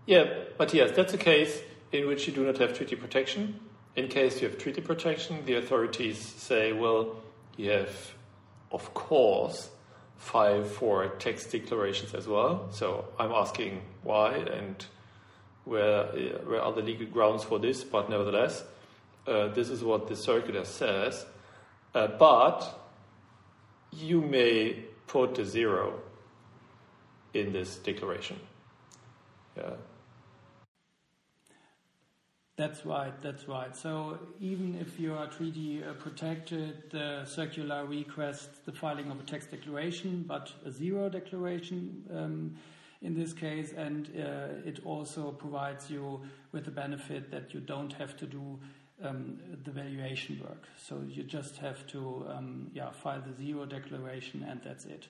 Yeah, 0.06 0.24
Matthias, 0.58 0.92
that's 0.92 1.14
a 1.14 1.18
case 1.18 1.62
in 1.90 2.06
which 2.06 2.26
you 2.26 2.34
do 2.34 2.44
not 2.44 2.58
have 2.58 2.76
treaty 2.76 2.94
protection. 2.94 3.58
In 3.96 4.08
case 4.08 4.42
you 4.42 4.48
have 4.48 4.58
treaty 4.58 4.82
protection, 4.82 5.42
the 5.46 5.54
authorities 5.54 6.18
say, 6.18 6.72
well, 6.72 7.16
you 7.56 7.70
have, 7.70 8.14
of 8.70 8.92
course, 8.92 9.70
file 10.16 10.64
for 10.64 11.06
tax 11.18 11.46
declarations 11.46 12.12
as 12.12 12.26
well. 12.26 12.68
So 12.70 13.06
I'm 13.18 13.32
asking 13.32 13.80
why 14.02 14.34
and 14.34 14.84
where, 15.64 16.04
where 16.44 16.60
are 16.60 16.72
the 16.72 16.82
legal 16.82 17.06
grounds 17.06 17.44
for 17.44 17.58
this, 17.58 17.82
but 17.82 18.10
nevertheless, 18.10 18.62
uh, 19.26 19.48
this 19.48 19.70
is 19.70 19.82
what 19.82 20.08
the 20.08 20.16
circular 20.16 20.64
says. 20.64 21.24
Uh, 21.94 22.08
but 22.08 22.90
you 23.92 24.20
may 24.20 24.84
put 25.06 25.38
a 25.38 25.44
zero 25.44 26.00
in 27.34 27.52
this 27.52 27.76
declaration. 27.76 28.38
Yeah. 29.56 29.70
That's 32.56 32.86
right, 32.86 33.12
that's 33.20 33.48
right. 33.48 33.76
So 33.76 34.18
even 34.40 34.78
if 34.80 35.00
you 35.00 35.14
are 35.14 35.26
treaty 35.26 35.82
uh, 35.82 35.92
protected, 35.94 36.90
the 36.90 37.24
circular 37.24 37.84
requests 37.84 38.60
the 38.64 38.70
filing 38.70 39.10
of 39.10 39.18
a 39.18 39.24
tax 39.24 39.46
declaration, 39.46 40.24
but 40.26 40.52
a 40.64 40.70
zero 40.70 41.08
declaration 41.08 42.04
um, 42.14 42.54
in 43.02 43.14
this 43.14 43.32
case, 43.32 43.72
and 43.76 44.08
uh, 44.16 44.68
it 44.68 44.80
also 44.84 45.32
provides 45.32 45.90
you 45.90 46.20
with 46.52 46.64
the 46.64 46.70
benefit 46.70 47.30
that 47.32 47.52
you 47.52 47.58
don't 47.58 47.92
have 47.92 48.16
to 48.18 48.26
do 48.26 48.58
um, 49.02 49.38
the 49.64 49.70
valuation 49.70 50.40
work. 50.42 50.64
So 50.82 51.02
you 51.08 51.22
just 51.24 51.56
have 51.58 51.86
to 51.88 52.26
um, 52.28 52.70
yeah, 52.72 52.90
file 52.90 53.22
the 53.26 53.34
zero 53.34 53.66
declaration 53.66 54.44
and 54.48 54.60
that's 54.62 54.84
it. 54.84 55.08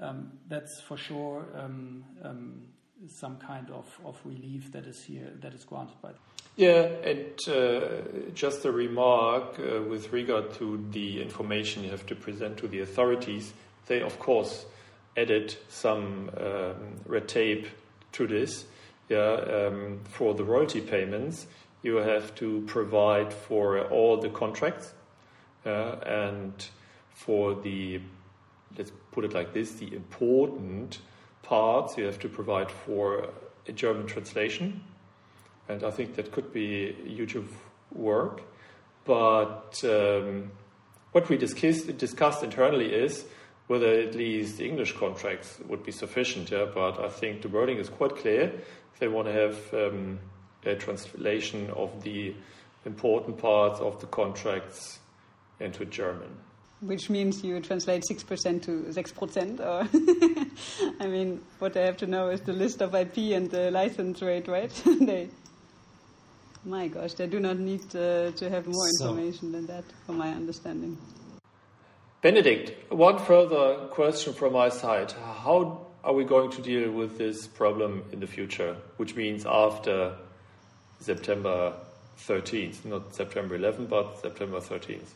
Um, 0.00 0.32
that's 0.48 0.80
for 0.80 0.96
sure 0.96 1.44
um, 1.54 2.04
um, 2.24 2.62
some 3.08 3.36
kind 3.36 3.70
of, 3.70 3.86
of 4.04 4.18
relief 4.24 4.72
that 4.72 4.86
is 4.86 5.02
here 5.02 5.30
that 5.40 5.54
is 5.54 5.64
granted 5.64 6.00
by. 6.00 6.10
Yeah, 6.56 6.82
and 7.04 7.38
uh, 7.48 8.30
just 8.34 8.64
a 8.64 8.72
remark 8.72 9.58
uh, 9.58 9.82
with 9.82 10.12
regard 10.12 10.52
to 10.54 10.84
the 10.90 11.22
information 11.22 11.82
you 11.84 11.90
have 11.90 12.06
to 12.06 12.14
present 12.14 12.58
to 12.58 12.68
the 12.68 12.80
authorities. 12.80 13.54
They, 13.86 14.02
of 14.02 14.18
course, 14.18 14.66
added 15.16 15.56
some 15.68 16.30
um, 16.36 17.00
red 17.06 17.28
tape 17.28 17.68
to 18.12 18.26
this 18.26 18.64
yeah, 19.08 19.70
for 20.04 20.34
the 20.34 20.44
royalty 20.44 20.80
payments 20.80 21.46
you 21.82 21.96
have 21.96 22.34
to 22.36 22.62
provide 22.66 23.32
for 23.32 23.80
all 23.88 24.16
the 24.16 24.28
contracts 24.28 24.94
uh, 25.66 25.96
and 26.06 26.66
for 27.10 27.54
the, 27.54 28.00
let's 28.76 28.92
put 29.10 29.24
it 29.24 29.32
like 29.32 29.52
this, 29.52 29.72
the 29.72 29.94
important 29.94 30.98
parts 31.42 31.96
you 31.98 32.04
have 32.04 32.18
to 32.20 32.28
provide 32.28 32.70
for 32.70 33.28
a 33.68 33.72
German 33.72 34.06
translation. 34.06 34.82
And 35.68 35.84
I 35.84 35.90
think 35.90 36.14
that 36.14 36.32
could 36.32 36.52
be 36.52 36.92
huge 37.04 37.36
work. 37.92 38.42
But 39.04 39.82
um, 39.84 40.50
what 41.12 41.28
we 41.28 41.36
discussed, 41.36 41.96
discussed 41.98 42.42
internally 42.42 42.92
is 42.92 43.24
whether 43.66 43.88
at 43.88 44.14
least 44.14 44.58
the 44.58 44.68
English 44.68 44.96
contracts 44.96 45.58
would 45.68 45.84
be 45.84 45.92
sufficient. 45.92 46.50
Yeah? 46.50 46.66
But 46.72 47.00
I 47.00 47.08
think 47.08 47.42
the 47.42 47.48
wording 47.48 47.78
is 47.78 47.88
quite 47.88 48.16
clear. 48.16 48.52
They 48.98 49.08
want 49.08 49.26
to 49.28 49.32
have 49.32 49.74
um, 49.74 50.18
translation 50.78 51.70
of 51.70 52.02
the 52.02 52.34
important 52.84 53.38
parts 53.38 53.80
of 53.80 54.00
the 54.00 54.06
contracts 54.06 54.98
into 55.60 55.84
German. 55.84 56.30
Which 56.80 57.08
means 57.08 57.44
you 57.44 57.60
translate 57.60 58.02
6% 58.10 58.62
to 58.62 58.70
6%? 58.88 59.60
Or 59.60 59.88
I 61.00 61.06
mean, 61.06 61.40
what 61.60 61.74
they 61.74 61.84
have 61.84 61.96
to 61.98 62.06
know 62.06 62.30
is 62.30 62.40
the 62.40 62.52
list 62.52 62.82
of 62.82 62.94
IP 62.94 63.16
and 63.36 63.48
the 63.50 63.70
license 63.70 64.20
rate, 64.20 64.48
right? 64.48 64.70
they, 65.00 65.28
my 66.64 66.88
gosh, 66.88 67.14
they 67.14 67.28
do 67.28 67.38
not 67.38 67.58
need 67.58 67.84
uh, 67.94 68.32
to 68.32 68.50
have 68.50 68.66
more 68.66 68.88
so. 68.98 69.10
information 69.10 69.52
than 69.52 69.66
that, 69.66 69.84
from 70.06 70.18
my 70.18 70.30
understanding. 70.30 70.98
Benedikt, 72.20 72.92
one 72.92 73.18
further 73.18 73.86
question 73.90 74.32
from 74.32 74.52
my 74.52 74.68
side. 74.68 75.12
How 75.12 75.86
are 76.04 76.12
we 76.12 76.24
going 76.24 76.50
to 76.50 76.62
deal 76.62 76.90
with 76.90 77.16
this 77.16 77.46
problem 77.46 78.02
in 78.12 78.18
the 78.18 78.26
future, 78.26 78.76
which 78.96 79.14
means 79.14 79.46
after 79.46 80.16
September 81.02 81.74
13th, 82.18 82.84
not 82.84 83.14
September 83.14 83.58
11th, 83.58 83.88
but 83.88 84.20
September 84.20 84.60
13th. 84.60 85.08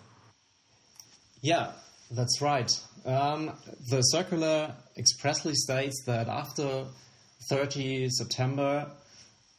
Yeah, 1.42 1.72
that's 2.10 2.40
right. 2.40 2.70
Um, 3.04 3.52
the 3.88 4.02
circular 4.02 4.74
expressly 4.96 5.54
states 5.54 6.02
that 6.06 6.28
after 6.28 6.86
30 7.48 8.08
September 8.10 8.90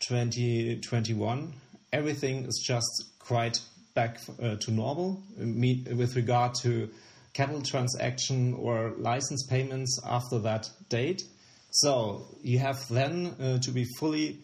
2021, 0.08 1.54
everything 1.94 2.46
is 2.46 2.64
just 2.66 3.06
quite 3.20 3.60
back 3.96 4.20
uh, 4.42 4.56
to 4.56 4.72
normal 4.72 5.24
with 5.38 6.16
regard 6.16 6.54
to 6.62 6.90
capital 7.34 7.62
transaction 7.62 8.54
or 8.56 8.94
license 8.98 9.46
payments 9.48 10.00
after 10.06 10.40
that 10.40 10.70
date. 10.90 11.24
So 11.72 12.28
you 12.42 12.60
have 12.60 12.88
then 12.90 13.36
uh, 13.40 13.60
to 13.60 13.72
be 13.72 13.86
fully 14.00 14.40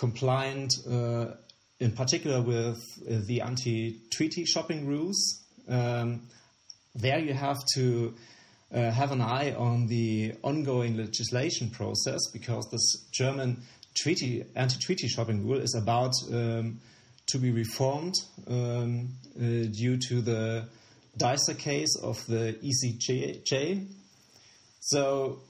compliant, 0.00 0.72
uh, 0.90 1.26
in 1.78 1.92
particular 1.92 2.40
with 2.40 2.78
uh, 2.78 3.18
the 3.26 3.42
anti-treaty 3.42 4.46
shopping 4.46 4.86
rules. 4.86 5.44
Um, 5.68 6.22
there 6.94 7.18
you 7.18 7.34
have 7.34 7.58
to 7.74 8.14
uh, 8.74 8.90
have 8.90 9.12
an 9.12 9.20
eye 9.20 9.52
on 9.52 9.86
the 9.88 10.32
ongoing 10.42 10.96
legislation 10.96 11.68
process 11.70 12.20
because 12.32 12.66
this 12.70 13.04
German 13.12 13.62
treaty 13.94 14.44
anti-treaty 14.56 15.06
shopping 15.06 15.46
rule 15.46 15.60
is 15.60 15.74
about 15.74 16.14
um, 16.32 16.80
to 17.26 17.38
be 17.38 17.50
reformed 17.50 18.14
um, 18.48 19.10
uh, 19.36 19.68
due 19.70 19.98
to 20.08 20.22
the 20.22 20.64
Deister 21.16 21.54
case 21.54 21.94
of 22.02 22.24
the 22.26 22.56
ECJ. 22.64 23.86
So 24.80 25.40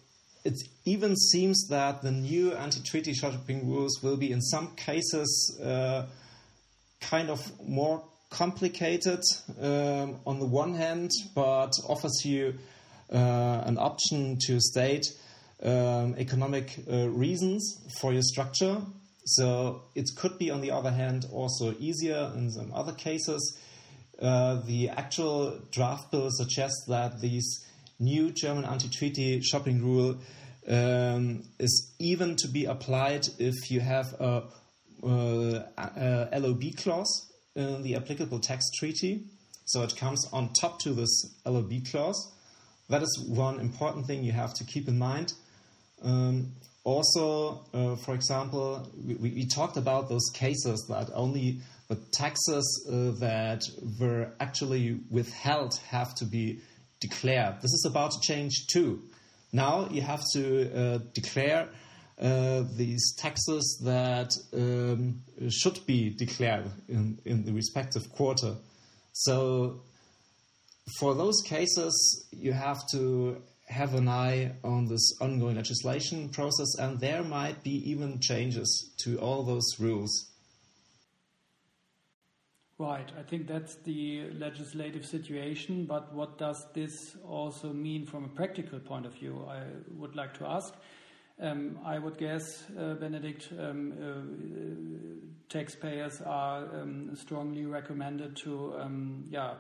it 0.45 0.59
even 0.85 1.17
seems 1.17 1.67
that 1.69 2.03
the 2.03 2.11
new 2.11 2.53
anti-treaty 2.55 3.13
shopping 3.15 3.69
rules 3.69 4.03
will 4.03 4.17
be 4.17 4.33
in 4.33 4.41
some 4.41 4.75
cases 4.77 5.59
uh, 5.63 6.07
kind 7.01 7.31
of 7.31 7.41
more 7.67 8.03
complicated 8.31 9.21
um, 9.61 10.21
on 10.27 10.39
the 10.39 10.47
one 10.47 10.75
hand, 10.75 11.11
but 11.35 11.73
offers 11.89 12.23
you 12.25 12.55
uh, 13.13 13.63
an 13.67 13.77
option 13.77 14.39
to 14.47 14.61
state 14.61 15.05
um, 15.63 16.15
economic 16.17 16.79
uh, 16.91 17.09
reasons 17.09 17.79
for 18.01 18.13
your 18.13 18.23
structure. 18.23 18.81
So 19.25 19.83
it 19.95 20.09
could 20.17 20.39
be, 20.39 20.51
on 20.51 20.61
the 20.61 20.71
other 20.71 20.91
hand, 20.91 21.27
also 21.33 21.75
easier 21.79 22.33
in 22.35 22.51
some 22.51 22.73
other 22.73 22.93
cases. 22.93 23.59
Uh, 24.21 24.61
the 24.67 24.89
actual 24.89 25.61
draft 25.71 26.11
bill 26.11 26.29
suggests 26.31 26.85
that 26.89 27.21
this 27.21 27.65
new 28.01 28.33
German 28.33 28.65
anti-treaty 28.65 29.43
shopping 29.43 29.83
rule 29.83 30.19
um, 30.69 31.43
is 31.59 31.93
even 31.99 32.37
to 32.37 32.49
be 32.49 32.65
applied 32.65 33.27
if 33.39 33.71
you 33.71 33.81
have 33.81 34.15
a, 34.19 34.43
a, 35.03 36.29
a 36.33 36.41
LOB 36.41 36.77
clause 36.77 37.31
in 37.55 37.83
the 37.83 37.97
applicable 37.97 38.41
tax 38.41 38.65
treaty. 38.79 39.25
So 39.67 39.83
it 39.83 39.97
comes 39.97 40.27
on 40.33 40.53
top 40.53 40.81
to 40.81 40.93
this 40.93 41.35
LOB 41.47 41.73
clause. 41.91 42.33
That 42.89 43.03
is 43.03 43.25
one 43.29 43.61
important 43.61 44.07
thing 44.07 44.25
you 44.25 44.33
have 44.33 44.55
to 44.55 44.65
keep 44.65 44.89
in 44.89 44.99
mind. 44.99 45.33
Um, 46.03 46.53
also, 46.83 47.67
uh, 47.75 47.97
for 47.97 48.15
example, 48.15 48.89
we, 49.07 49.15
we, 49.15 49.47
talked 49.47 49.77
about 49.77 50.09
those 50.09 50.29
cases 50.33 50.87
that 50.89 51.11
only 51.15 51.61
the 51.89 51.97
taxes 52.11 52.89
uh, 52.89 53.19
that 53.21 53.63
were 54.01 54.33
actually 54.41 54.99
withheld 55.11 55.79
have 55.89 56.15
to 56.17 56.25
be 56.25 56.61
declared. 57.01 57.57
This 57.57 57.73
is 57.73 57.87
about 57.89 58.13
to 58.13 58.21
change 58.21 58.67
too. 58.73 59.03
Now 59.53 59.89
you 59.91 60.03
have 60.03 60.23
to 60.35 60.73
uh, 60.73 60.99
declare 61.13 61.69
uh, 62.21 62.65
these 62.77 63.15
taxes 63.17 63.81
that 63.83 64.31
um, 64.53 65.23
should 65.49 65.81
be 65.87 66.11
declared 66.11 66.71
in, 66.89 67.19
in 67.25 67.45
the 67.45 67.53
respective 67.53 68.13
quarter. 68.13 68.57
So, 69.13 69.81
for 70.99 71.15
those 71.15 71.41
cases, 71.47 72.27
you 72.31 72.53
have 72.53 72.83
to 72.93 73.41
have 73.69 73.95
an 73.95 74.09
eye 74.09 74.53
on 74.63 74.87
this 74.87 75.17
ongoing 75.21 75.57
legislation 75.57 76.29
process, 76.29 76.75
and 76.79 77.01
there 77.01 77.23
might 77.23 77.63
be 77.63 77.91
even 77.91 78.21
changes 78.21 78.93
to 79.05 79.19
all 79.19 79.43
those 79.45 79.79
rules. 79.79 80.30
Right, 82.81 83.13
I 83.19 83.23
think 83.23 83.47
that's 83.47 83.75
the 83.85 84.31
legislative 84.39 85.05
situation, 85.05 85.85
but 85.85 86.15
what 86.15 86.39
does 86.39 86.67
this 86.73 87.15
also 87.29 87.75
mean 87.75 88.07
from 88.07 88.25
a 88.25 88.29
practical 88.29 88.79
point 88.79 89.05
of 89.05 89.13
view? 89.13 89.45
I 89.47 89.65
would 89.99 90.17
like 90.17 90.33
to 90.39 90.47
ask. 90.47 90.73
Um, 91.39 91.79
I 91.85 91.99
would 91.99 92.17
guess, 92.17 92.65
uh, 92.79 92.95
Benedikt, 92.95 93.53
um, 93.61 93.93
uh, 93.93 95.51
taxpayers 95.51 96.23
are 96.23 96.81
um, 96.81 97.15
strongly 97.15 97.67
recommended 97.67 98.35
to, 98.37 98.73
um, 98.81 99.25
yeah, 99.29 99.57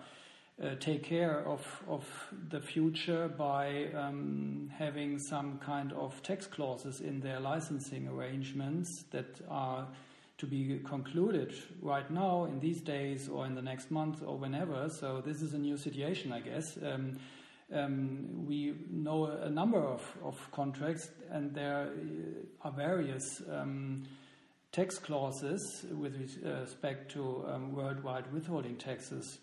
uh, 0.62 0.76
take 0.80 1.02
care 1.02 1.46
of, 1.46 1.60
of 1.88 2.06
the 2.48 2.62
future 2.62 3.28
by 3.28 3.88
um, 3.92 4.70
having 4.78 5.18
some 5.18 5.58
kind 5.58 5.92
of 5.92 6.22
tax 6.22 6.46
clauses 6.46 7.02
in 7.02 7.20
their 7.20 7.38
licensing 7.38 8.08
arrangements 8.08 9.04
that 9.10 9.42
are 9.46 9.88
to 10.40 10.46
be 10.46 10.80
concluded 10.84 11.54
right 11.82 12.10
now 12.10 12.44
in 12.44 12.58
these 12.60 12.80
days 12.80 13.28
or 13.28 13.46
in 13.46 13.54
the 13.54 13.62
next 13.62 13.90
month 13.90 14.22
or 14.26 14.36
whenever. 14.36 14.88
So 14.88 15.22
this 15.24 15.42
is 15.42 15.54
a 15.54 15.58
new 15.58 15.76
situation, 15.76 16.32
I 16.32 16.40
guess. 16.40 16.76
Um, 16.82 17.18
um, 17.72 18.46
we 18.46 18.74
know 18.90 19.26
a 19.26 19.50
number 19.50 19.78
of, 19.78 20.02
of 20.24 20.36
contracts, 20.50 21.08
and 21.30 21.54
there 21.54 21.92
are 22.62 22.72
various 22.72 23.42
um, 23.52 24.02
tax 24.72 24.98
clauses 24.98 25.86
with 25.92 26.16
respect 26.42 27.12
to 27.12 27.44
um, 27.48 27.72
worldwide 27.72 28.32
withholding 28.32 28.76
taxes 28.76 29.38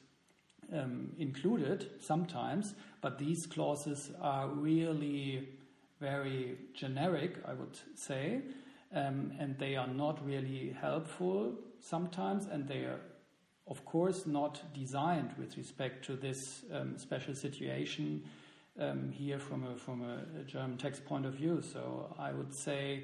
um, 0.73 1.11
included 1.17 1.89
sometimes, 2.01 2.73
but 3.01 3.17
these 3.17 3.45
clauses 3.45 4.11
are 4.21 4.49
really 4.49 5.47
very 6.01 6.57
generic, 6.73 7.37
I 7.45 7.53
would 7.53 7.77
say, 7.95 8.41
um, 8.93 9.33
and 9.39 9.57
they 9.57 9.75
are 9.75 9.87
not 9.87 10.25
really 10.25 10.75
helpful 10.79 11.53
sometimes, 11.79 12.47
and 12.47 12.67
they 12.67 12.85
are, 12.85 12.99
of 13.67 13.83
course, 13.85 14.25
not 14.25 14.61
designed 14.73 15.31
with 15.37 15.57
respect 15.57 16.05
to 16.05 16.15
this 16.15 16.63
um, 16.73 16.97
special 16.97 17.35
situation 17.35 18.23
um, 18.79 19.11
here 19.11 19.39
from 19.39 19.65
a, 19.65 19.75
from 19.75 20.03
a 20.03 20.43
German 20.43 20.77
tax 20.77 20.99
point 20.99 21.25
of 21.25 21.33
view. 21.33 21.61
So 21.61 22.15
I 22.17 22.31
would 22.31 22.53
say 22.53 23.03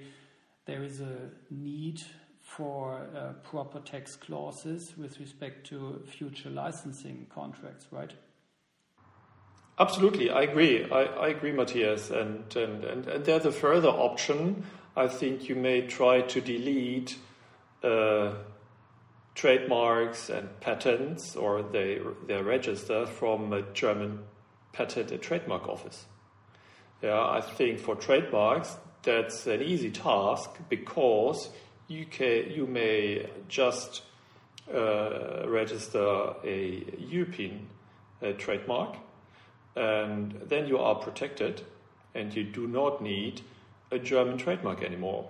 there 0.66 0.84
is 0.84 1.02
a 1.02 1.30
need 1.50 2.02
for 2.40 3.08
uh, 3.16 3.34
proper 3.44 3.80
tax 3.80 4.16
clauses 4.16 4.94
with 4.98 5.20
respect 5.20 5.66
to 5.68 6.04
future 6.06 6.50
licensing 6.50 7.26
contracts, 7.34 7.88
right? 7.92 8.12
Absolutely, 9.80 10.30
I 10.30 10.44
agree. 10.44 10.84
I, 10.92 11.04
I 11.04 11.28
agree, 11.30 11.52
Matthias. 11.52 12.12
And, 12.12 12.56
and, 12.56 12.84
and, 12.84 13.08
and, 13.08 13.26
there's 13.26 13.46
a 13.46 13.52
further 13.52 13.90
option. 13.90 14.64
I 14.96 15.08
think 15.08 15.50
you 15.50 15.56
may 15.56 15.88
try 15.88 16.22
to 16.22 16.42
delete 16.42 17.18
uh, 17.84 18.34
trademarks 19.34 20.30
and 20.30 20.60
patents 20.60 21.36
or 21.36 21.64
they, 21.64 22.00
their 22.28 22.44
register 22.44 23.08
from 23.08 23.52
a 23.54 23.64
German 23.74 24.20
patent 24.72 25.12
and 25.12 25.22
trademark 25.22 25.68
office. 25.68 26.06
Yeah, 27.02 27.20
I 27.20 27.42
think 27.42 27.80
for 27.80 27.96
trademarks, 27.96 28.78
that's 29.02 29.48
an 29.48 29.62
easy 29.62 29.92
task 29.92 30.52
because 30.70 31.50
you, 31.88 32.06
can, 32.06 32.52
you 32.52 32.68
may 32.68 33.30
just 33.50 34.04
uh, 34.74 35.48
register 35.48 36.36
a 36.44 36.84
European 37.00 37.68
uh, 38.22 38.32
trademark, 38.38 38.96
and 39.76 40.40
then 40.46 40.68
you 40.68 40.78
are 40.78 40.96
protected, 40.96 41.62
and 42.16 42.34
you 42.34 42.44
do 42.44 42.68
not 42.68 43.02
need 43.02 43.42
a 43.94 44.00
German 44.00 44.38
trademark 44.38 44.84
anymore. 44.84 45.30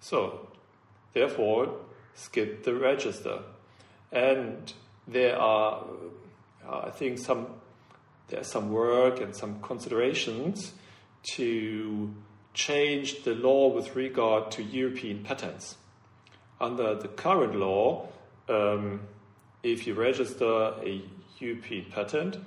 So, 0.00 0.48
therefore, 1.12 1.74
skip 2.14 2.64
the 2.64 2.74
register. 2.74 3.40
And 4.12 4.72
there 5.06 5.38
are, 5.38 5.84
uh, 6.66 6.82
I 6.86 6.90
think, 6.90 7.18
some 7.18 7.46
there's 8.28 8.46
some 8.46 8.70
work 8.70 9.20
and 9.20 9.36
some 9.36 9.60
considerations 9.60 10.72
to 11.34 12.14
change 12.54 13.22
the 13.24 13.34
law 13.34 13.68
with 13.68 13.94
regard 13.94 14.50
to 14.52 14.62
European 14.62 15.22
patents 15.22 15.76
under 16.60 16.94
the 16.94 17.08
current 17.08 17.54
law, 17.54 18.08
um, 18.48 19.00
if 19.62 19.86
you 19.86 19.94
register 19.94 20.74
a 20.82 21.02
European 21.38 21.86
patent, 21.90 22.38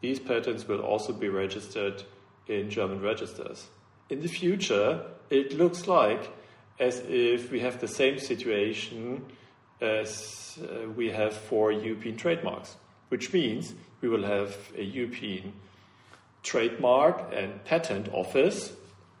these 0.00 0.20
patents 0.20 0.68
will 0.68 0.80
also 0.80 1.12
be 1.12 1.28
registered 1.28 2.02
in 2.46 2.70
German 2.70 3.00
registers. 3.00 3.68
In 4.10 4.20
the 4.20 4.28
future, 4.28 5.02
it 5.30 5.52
looks 5.52 5.86
like 5.86 6.30
as 6.78 7.00
if 7.08 7.50
we 7.50 7.60
have 7.60 7.80
the 7.80 7.88
same 7.88 8.18
situation 8.18 9.24
as 9.80 10.58
uh, 10.62 10.88
we 10.90 11.10
have 11.10 11.34
for 11.34 11.72
European 11.72 12.16
trademarks, 12.16 12.76
which 13.08 13.32
means 13.32 13.74
we 14.00 14.08
will 14.08 14.24
have 14.24 14.56
a 14.76 14.82
European 14.82 15.52
trademark 16.42 17.32
and 17.32 17.64
patent 17.64 18.08
office, 18.12 18.72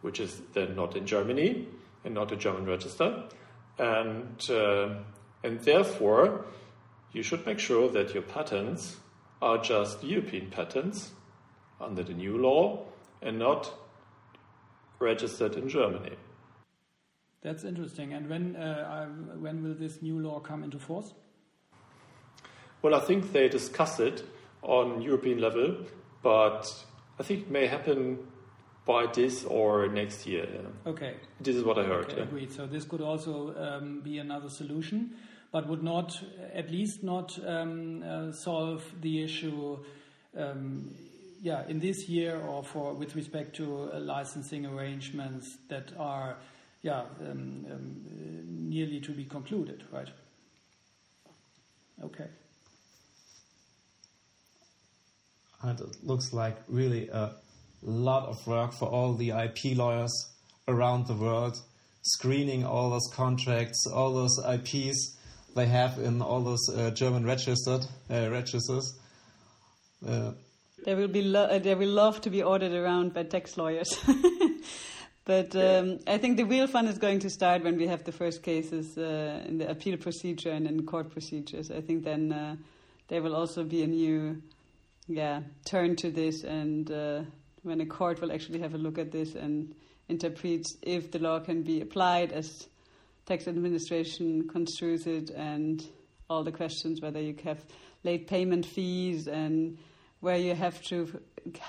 which 0.02 0.20
is 0.20 0.42
then 0.52 0.76
not 0.76 0.96
in 0.96 1.06
Germany 1.06 1.66
and 2.04 2.14
not 2.14 2.30
a 2.32 2.36
German 2.36 2.66
register. 2.66 3.24
And 3.78 4.38
uh, 4.50 4.96
and 5.42 5.60
therefore 5.60 6.44
you 7.12 7.22
should 7.22 7.46
make 7.46 7.58
sure 7.58 7.88
that 7.90 8.12
your 8.12 8.22
patents 8.22 8.96
are 9.40 9.58
just 9.58 10.02
European 10.02 10.50
patents 10.50 11.12
under 11.80 12.02
the 12.02 12.14
new 12.14 12.38
law 12.38 12.84
and 13.22 13.38
not 13.38 13.72
registered 14.98 15.56
in 15.56 15.68
Germany. 15.68 16.16
That's 17.42 17.64
interesting. 17.64 18.14
And 18.14 18.28
when 18.28 18.56
uh, 18.56 19.06
when 19.38 19.62
will 19.62 19.74
this 19.74 20.00
new 20.00 20.18
law 20.18 20.40
come 20.40 20.64
into 20.64 20.78
force? 20.78 21.12
Well, 22.82 22.94
I 22.94 23.00
think 23.00 23.32
they 23.32 23.48
discuss 23.48 24.00
it 24.00 24.24
on 24.62 25.02
European 25.02 25.40
level, 25.40 25.76
but 26.22 26.72
I 27.18 27.22
think 27.22 27.42
it 27.42 27.50
may 27.50 27.66
happen 27.66 28.18
by 28.84 29.06
this 29.06 29.44
or 29.44 29.88
next 29.88 30.26
year. 30.26 30.46
Yeah. 30.52 30.90
Okay. 30.90 31.14
This 31.40 31.56
is 31.56 31.64
what 31.64 31.78
I 31.78 31.84
heard. 31.84 32.06
Okay, 32.06 32.16
yeah. 32.18 32.22
Agreed. 32.24 32.52
So 32.52 32.66
this 32.66 32.84
could 32.84 33.00
also 33.00 33.54
um, 33.56 34.00
be 34.02 34.18
another 34.18 34.48
solution, 34.48 35.14
but 35.52 35.68
would 35.68 35.82
not, 35.82 36.18
at 36.52 36.70
least 36.70 37.02
not, 37.02 37.38
um, 37.46 38.02
uh, 38.02 38.32
solve 38.32 38.84
the 39.00 39.22
issue. 39.22 39.78
Um, 40.36 40.94
yeah, 41.44 41.62
in 41.68 41.78
this 41.78 42.08
year 42.08 42.40
or 42.40 42.64
for 42.64 42.94
with 42.94 43.14
respect 43.14 43.54
to 43.56 43.90
uh, 43.92 44.00
licensing 44.00 44.64
arrangements 44.64 45.58
that 45.68 45.92
are, 45.98 46.38
yeah, 46.80 47.02
um, 47.20 47.66
um, 47.70 48.04
nearly 48.48 48.98
to 49.00 49.12
be 49.12 49.26
concluded, 49.26 49.84
right? 49.92 50.08
Okay. 52.02 52.28
And 55.60 55.78
it 55.78 55.96
looks 56.02 56.32
like 56.32 56.56
really 56.66 57.08
a 57.10 57.32
lot 57.82 58.26
of 58.26 58.46
work 58.46 58.72
for 58.72 58.88
all 58.88 59.12
the 59.12 59.28
IP 59.28 59.76
lawyers 59.76 60.30
around 60.66 61.06
the 61.08 61.14
world, 61.14 61.58
screening 62.00 62.64
all 62.64 62.88
those 62.88 63.10
contracts, 63.12 63.86
all 63.86 64.14
those 64.14 64.38
IPs 64.48 65.18
they 65.54 65.66
have 65.66 65.98
in 65.98 66.22
all 66.22 66.40
those 66.40 66.66
uh, 66.74 66.90
German 66.92 67.26
registered 67.26 67.84
uh, 68.10 68.30
registers. 68.30 68.98
Uh, 70.06 70.32
they 70.84 70.94
will 70.94 71.08
be 71.08 71.22
lo- 71.22 71.58
they 71.58 71.74
will 71.74 71.88
love 71.88 72.20
to 72.22 72.30
be 72.30 72.42
ordered 72.42 72.72
around 72.72 73.14
by 73.14 73.24
tax 73.24 73.56
lawyers. 73.56 73.98
but 75.24 75.56
um, 75.56 75.98
I 76.06 76.18
think 76.18 76.36
the 76.36 76.44
real 76.44 76.66
fun 76.66 76.86
is 76.86 76.98
going 76.98 77.20
to 77.20 77.30
start 77.30 77.64
when 77.64 77.76
we 77.76 77.86
have 77.86 78.04
the 78.04 78.12
first 78.12 78.42
cases 78.42 78.96
in 78.96 79.58
the 79.58 79.70
appeal 79.70 79.96
procedure 79.96 80.50
and 80.50 80.66
in 80.66 80.84
court 80.86 81.10
procedures. 81.10 81.70
I 81.70 81.80
think 81.80 82.04
then 82.04 82.58
there 83.08 83.22
will 83.22 83.34
also 83.34 83.64
be 83.64 83.82
a 83.82 83.86
new 83.86 84.42
yeah 85.06 85.40
turn 85.66 85.96
to 85.96 86.10
this 86.10 86.44
and 86.44 86.90
uh, 86.90 87.22
when 87.62 87.80
a 87.80 87.86
court 87.86 88.20
will 88.20 88.32
actually 88.32 88.60
have 88.60 88.74
a 88.74 88.78
look 88.78 88.98
at 88.98 89.12
this 89.12 89.34
and 89.34 89.74
interpret 90.08 90.66
if 90.82 91.10
the 91.10 91.18
law 91.18 91.38
can 91.40 91.62
be 91.62 91.80
applied 91.80 92.32
as 92.32 92.68
tax 93.26 93.46
administration 93.46 94.48
construes 94.48 95.06
it 95.06 95.30
and 95.30 95.86
all 96.30 96.42
the 96.42 96.52
questions 96.52 97.00
whether 97.00 97.20
you 97.20 97.34
have 97.44 97.62
late 98.02 98.26
payment 98.26 98.64
fees 98.64 99.28
and 99.28 99.76
where 100.24 100.38
you 100.38 100.54
have 100.54 100.80
to 100.80 101.20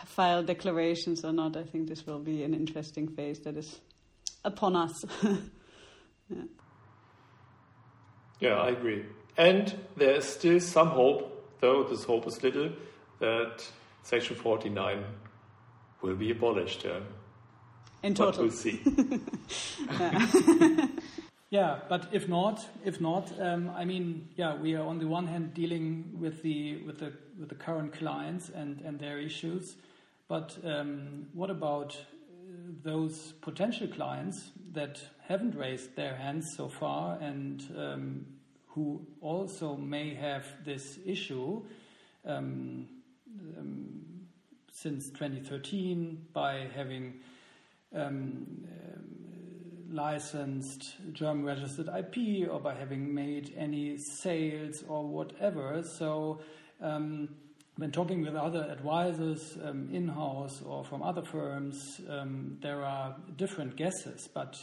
file 0.06 0.42
declarations 0.42 1.26
or 1.26 1.34
not. 1.34 1.58
I 1.58 1.64
think 1.64 1.90
this 1.90 2.08
will 2.08 2.20
be 2.20 2.44
an 2.44 2.54
interesting 2.54 3.10
phase 3.10 3.40
that 3.42 3.58
is 3.58 3.82
upon 4.46 4.78
us. 4.78 5.04
yeah. 6.30 6.44
yeah, 8.40 8.54
I 8.54 8.70
agree. 8.70 9.06
And 9.38 9.78
there 9.98 10.16
is 10.16 10.24
still 10.24 10.62
some 10.62 10.88
hope, 10.88 11.60
though 11.60 11.84
this 11.84 12.06
hope 12.06 12.28
is 12.28 12.42
little, 12.42 12.72
that 13.20 13.70
Section 14.04 14.38
49 14.38 15.04
will 16.02 16.16
be 16.16 16.32
abolished. 16.32 16.86
Yeah. 16.86 17.00
In 18.04 18.14
total. 18.14 18.32
But 18.32 18.42
we'll 18.42 18.52
see. 18.52 18.80
yeah. 21.56 21.80
but 21.90 22.08
if 22.12 22.28
not, 22.28 22.66
if 22.84 23.02
not, 23.02 23.32
um, 23.40 23.72
I 23.76 23.86
mean, 23.86 24.30
yeah, 24.36 24.56
we 24.56 24.76
are 24.76 24.86
on 24.86 25.00
the 25.00 25.08
one 25.08 25.28
hand 25.28 25.54
dealing 25.54 26.12
with 26.20 26.42
the 26.42 26.78
with 26.86 27.00
the 27.00 27.14
with 27.40 27.50
the 27.50 27.56
current 27.56 27.94
clients 27.94 28.50
and 28.50 28.82
and 28.82 29.00
their 29.00 29.20
issues, 29.20 29.76
but 30.28 30.58
um, 30.64 31.28
what 31.34 31.50
about 31.50 31.98
those 32.84 33.34
potential 33.42 33.88
clients 33.88 34.52
that 34.74 35.00
haven't 35.28 35.56
raised 35.56 35.96
their 35.96 36.16
hands 36.16 36.54
so 36.56 36.68
far 36.68 37.18
and 37.20 37.64
um, 37.78 38.26
who 38.68 39.06
also 39.22 39.76
may 39.76 40.14
have 40.14 40.46
this 40.64 41.00
issue? 41.06 41.64
Um, 42.26 42.88
um, 43.58 44.16
since 44.72 45.10
2013 45.10 46.28
by 46.34 46.68
having 46.76 47.14
um, 47.96 48.68
licensed 49.92 50.96
German 51.14 51.46
registered 51.46 51.88
IP 51.88 52.50
or 52.50 52.60
by 52.60 52.74
having 52.74 53.14
made 53.14 53.54
any 53.58 53.98
sales 53.98 54.84
or 54.88 55.06
whatever. 55.08 55.84
So, 55.98 56.40
um, 56.82 57.30
when 57.78 57.92
talking 57.92 58.22
with 58.22 58.36
other 58.36 58.64
advisors 58.72 59.58
um, 59.62 59.90
in 59.92 60.08
house 60.08 60.62
or 60.62 60.86
from 60.86 61.04
other 61.04 61.24
firms, 61.24 62.00
um, 62.10 62.58
there 62.62 62.86
are 62.86 63.18
different 63.36 63.76
guesses, 63.76 64.30
but 64.34 64.56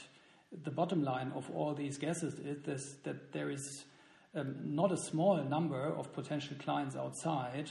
the 0.64 0.70
bottom 0.70 1.04
line 1.04 1.30
of 1.34 1.50
all 1.50 1.74
these 1.74 1.98
guesses 1.98 2.34
is 2.38 2.62
this, 2.62 2.94
that 3.04 3.32
there 3.32 3.50
is 3.50 3.84
um, 4.34 4.56
not 4.64 4.92
a 4.92 4.96
small 4.96 5.36
number 5.44 5.84
of 5.84 6.12
potential 6.14 6.56
clients 6.58 6.96
outside 6.96 7.70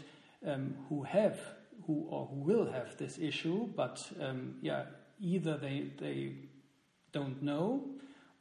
who 0.90 1.04
have 1.04 1.40
who 1.86 2.06
or 2.10 2.28
who 2.28 2.36
will 2.36 2.72
have 2.72 2.98
this 2.98 3.18
issue, 3.18 3.68
but 3.76 4.00
um, 4.22 4.56
yeah, 4.62 4.86
either 5.20 5.58
they 5.58 5.92
they 6.00 6.34
don't 7.12 7.42
know 7.42 7.84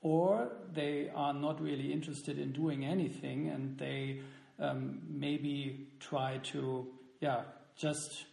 or 0.03 0.49
they 0.73 1.11
are 1.15 1.35
not 1.35 1.61
really 1.61 1.93
interested 1.93 2.39
in 2.39 2.53
doing 2.53 2.85
anything 2.85 3.49
and 3.49 3.77
they 3.79 4.21
um, 4.59 5.01
maybe 5.09 5.87
try 5.99 6.39
to 6.43 6.87
yeah 7.21 7.43
just 7.77 8.25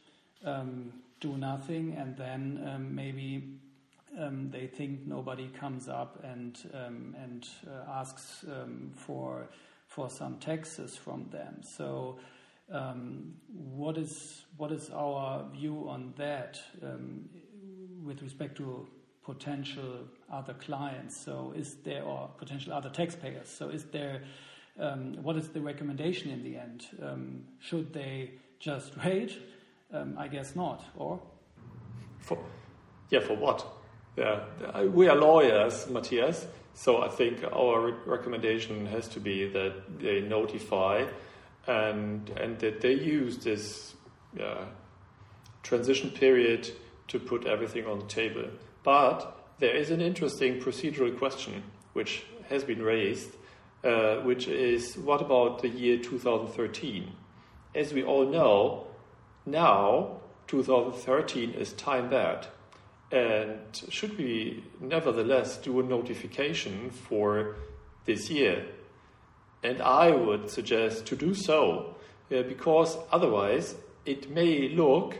um, 0.45 0.93
do 1.19 1.37
nothing 1.37 1.95
and 1.97 2.15
then 2.15 2.61
um, 2.67 2.93
maybe 2.95 3.59
um, 4.19 4.49
they 4.49 4.67
think 4.67 5.05
nobody 5.05 5.47
comes 5.49 5.87
up 5.87 6.23
and 6.23 6.57
um, 6.73 7.15
and 7.21 7.47
uh, 7.67 7.91
asks 7.91 8.45
for 8.95 9.47
for 9.87 10.09
some 10.09 10.37
taxes 10.37 10.95
from 10.95 11.27
them. 11.31 11.61
So 11.63 12.19
um, 12.71 13.33
what 13.47 13.97
is 13.97 14.45
what 14.57 14.71
is 14.71 14.89
our 14.89 15.45
view 15.49 15.87
on 15.87 16.13
that 16.17 16.59
um, 16.83 17.29
with 18.03 18.21
respect 18.21 18.57
to 18.57 18.87
potential 19.27 20.07
other 20.31 20.53
clients? 20.53 21.15
So, 21.15 21.53
is 21.55 21.75
there 21.83 22.03
or 22.03 22.29
potential 22.37 22.73
other 22.73 22.89
taxpayers? 22.89 23.49
So, 23.49 23.69
is 23.69 23.83
there 23.83 24.23
um, 24.79 25.17
what 25.21 25.35
is 25.35 25.49
the 25.49 25.61
recommendation 25.61 26.31
in 26.31 26.43
the 26.43 26.57
end? 26.57 26.87
Um, 27.03 27.43
should 27.59 27.93
they 27.93 28.31
just 28.59 28.97
wait? 29.03 29.37
Um, 29.93 30.15
I 30.17 30.27
guess 30.27 30.55
not. 30.55 30.83
Or 30.95 31.19
for 32.19 32.37
yeah, 33.09 33.19
for 33.19 33.35
what? 33.35 33.65
Yeah, 34.17 34.41
we 34.83 35.07
are 35.07 35.15
lawyers, 35.15 35.87
Matthias. 35.89 36.47
So 36.73 37.01
I 37.01 37.09
think 37.09 37.43
our 37.43 37.81
re 37.81 37.93
recommendation 38.05 38.85
has 38.87 39.07
to 39.09 39.19
be 39.19 39.47
that 39.49 39.99
they 39.99 40.21
notify 40.21 41.05
and 41.67 42.29
and 42.29 42.59
that 42.59 42.81
they 42.81 42.93
use 42.93 43.37
this 43.37 43.95
uh, 44.39 44.65
transition 45.63 46.11
period 46.11 46.69
to 47.07 47.19
put 47.19 47.45
everything 47.45 47.85
on 47.85 47.99
the 47.99 48.05
table. 48.05 48.45
But 48.87 49.35
there 49.59 49.75
is 49.75 49.91
an 49.91 49.99
interesting 49.99 50.61
procedural 50.61 51.17
question 51.17 51.61
which 51.91 52.23
has 52.47 52.63
been 52.63 52.81
raised, 52.81 53.31
uh, 53.83 54.21
which 54.21 54.47
is 54.47 54.97
what 54.97 55.19
about 55.19 55.61
the 55.61 55.67
year 55.67 55.97
2013? 55.97 57.11
As 57.75 57.91
we 57.91 58.01
all 58.05 58.25
know, 58.25 58.87
now 59.45 60.21
2013 60.47 61.51
is 61.51 61.73
time-barred. 61.73 62.47
And 63.11 63.59
should 63.89 64.17
we 64.17 64.63
nevertheless 64.79 65.57
do 65.57 65.81
a 65.81 65.83
notification 65.83 66.89
for 66.89 67.57
this 68.05 68.29
year? 68.29 68.67
And 69.63 69.81
I 69.81 70.11
would 70.11 70.49
suggest 70.49 71.05
to 71.07 71.17
do 71.17 71.33
so, 71.33 71.97
uh, 72.31 72.43
because 72.43 72.97
otherwise 73.11 73.75
it 74.05 74.31
may 74.31 74.69
look 74.69 75.17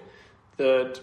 that 0.55 1.01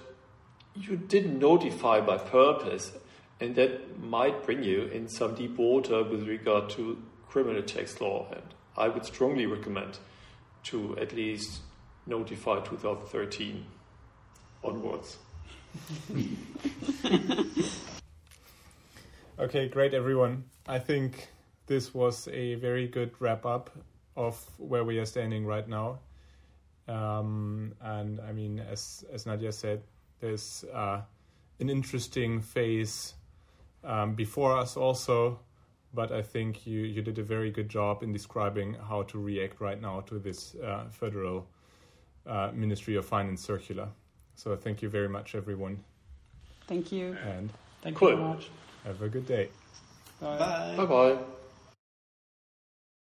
you 0.75 0.97
didn't 0.97 1.39
notify 1.39 2.01
by 2.01 2.19
purpose, 2.19 2.93
and 3.41 3.55
that 3.57 3.99
might 4.01 4.45
bring 4.45 4.63
you 4.63 4.85
in 4.85 5.09
some 5.09 5.35
deep 5.35 5.57
water 5.59 6.03
with 6.03 6.27
regard 6.27 6.71
to 6.71 7.03
criminal 7.29 7.63
tax 7.63 8.01
law. 8.01 8.27
And 8.33 8.43
I 8.77 8.89
would 8.89 9.05
strongly 9.05 9.47
recommend 9.47 9.99
to 10.65 10.97
at 10.99 11.13
least 11.13 11.61
notify 12.07 12.61
2013 12.61 13.65
onwards. 14.63 15.19
okay, 19.39 19.69
great, 19.69 19.95
everyone. 19.95 20.45
I 20.67 20.79
think 20.79 21.29
this 21.67 21.93
was 21.95 22.29
a 22.29 22.55
very 22.57 22.89
good 22.89 23.13
wrap 23.19 23.45
up 23.47 23.71
of 24.17 24.39
where 24.59 24.85
we 24.85 24.99
are 24.99 25.07
standing 25.07 25.45
right 25.47 25.69
now. 25.69 25.99
Um, 26.87 27.75
and 27.81 28.21
I 28.21 28.33
mean, 28.33 28.61
as 28.61 29.05
as 29.13 29.25
Nadja 29.25 29.53
said, 29.53 29.83
there's 30.21 30.65
uh, 30.73 31.01
an 31.61 31.71
interesting 31.71 32.41
phase 32.41 33.15
um, 33.83 34.15
before 34.15 34.57
us 34.57 34.77
also. 34.77 35.41
But 35.93 36.11
I 36.11 36.23
think 36.23 36.67
you, 36.67 36.81
you 36.81 37.03
did 37.03 37.19
a 37.19 37.23
very 37.23 37.53
good 37.53 37.69
job 37.69 38.03
in 38.03 38.13
describing 38.13 38.75
how 38.75 39.03
to 39.05 39.19
react 39.19 39.61
right 39.61 39.81
now 39.81 40.01
to 40.03 40.19
this 40.19 40.57
uh, 40.57 40.87
federal 40.91 41.47
uh, 42.27 42.51
Ministry 42.53 42.97
of 42.97 43.07
Finance 43.07 43.43
circular. 43.43 43.89
So 44.35 44.57
thank 44.57 44.83
you 44.83 44.89
very 44.89 45.09
much, 45.09 45.37
everyone. 45.37 45.85
Thank 46.67 46.91
you. 46.91 47.17
And 47.25 47.51
thank 47.83 47.97
cool. 47.97 48.11
you 48.11 48.17
very 48.17 48.29
much. 48.29 48.51
Have 48.85 49.03
a 49.03 49.09
good 49.09 49.27
day. 49.27 49.51
Bye. 50.21 50.75
Bye 50.77 50.87
bye. 50.87 51.19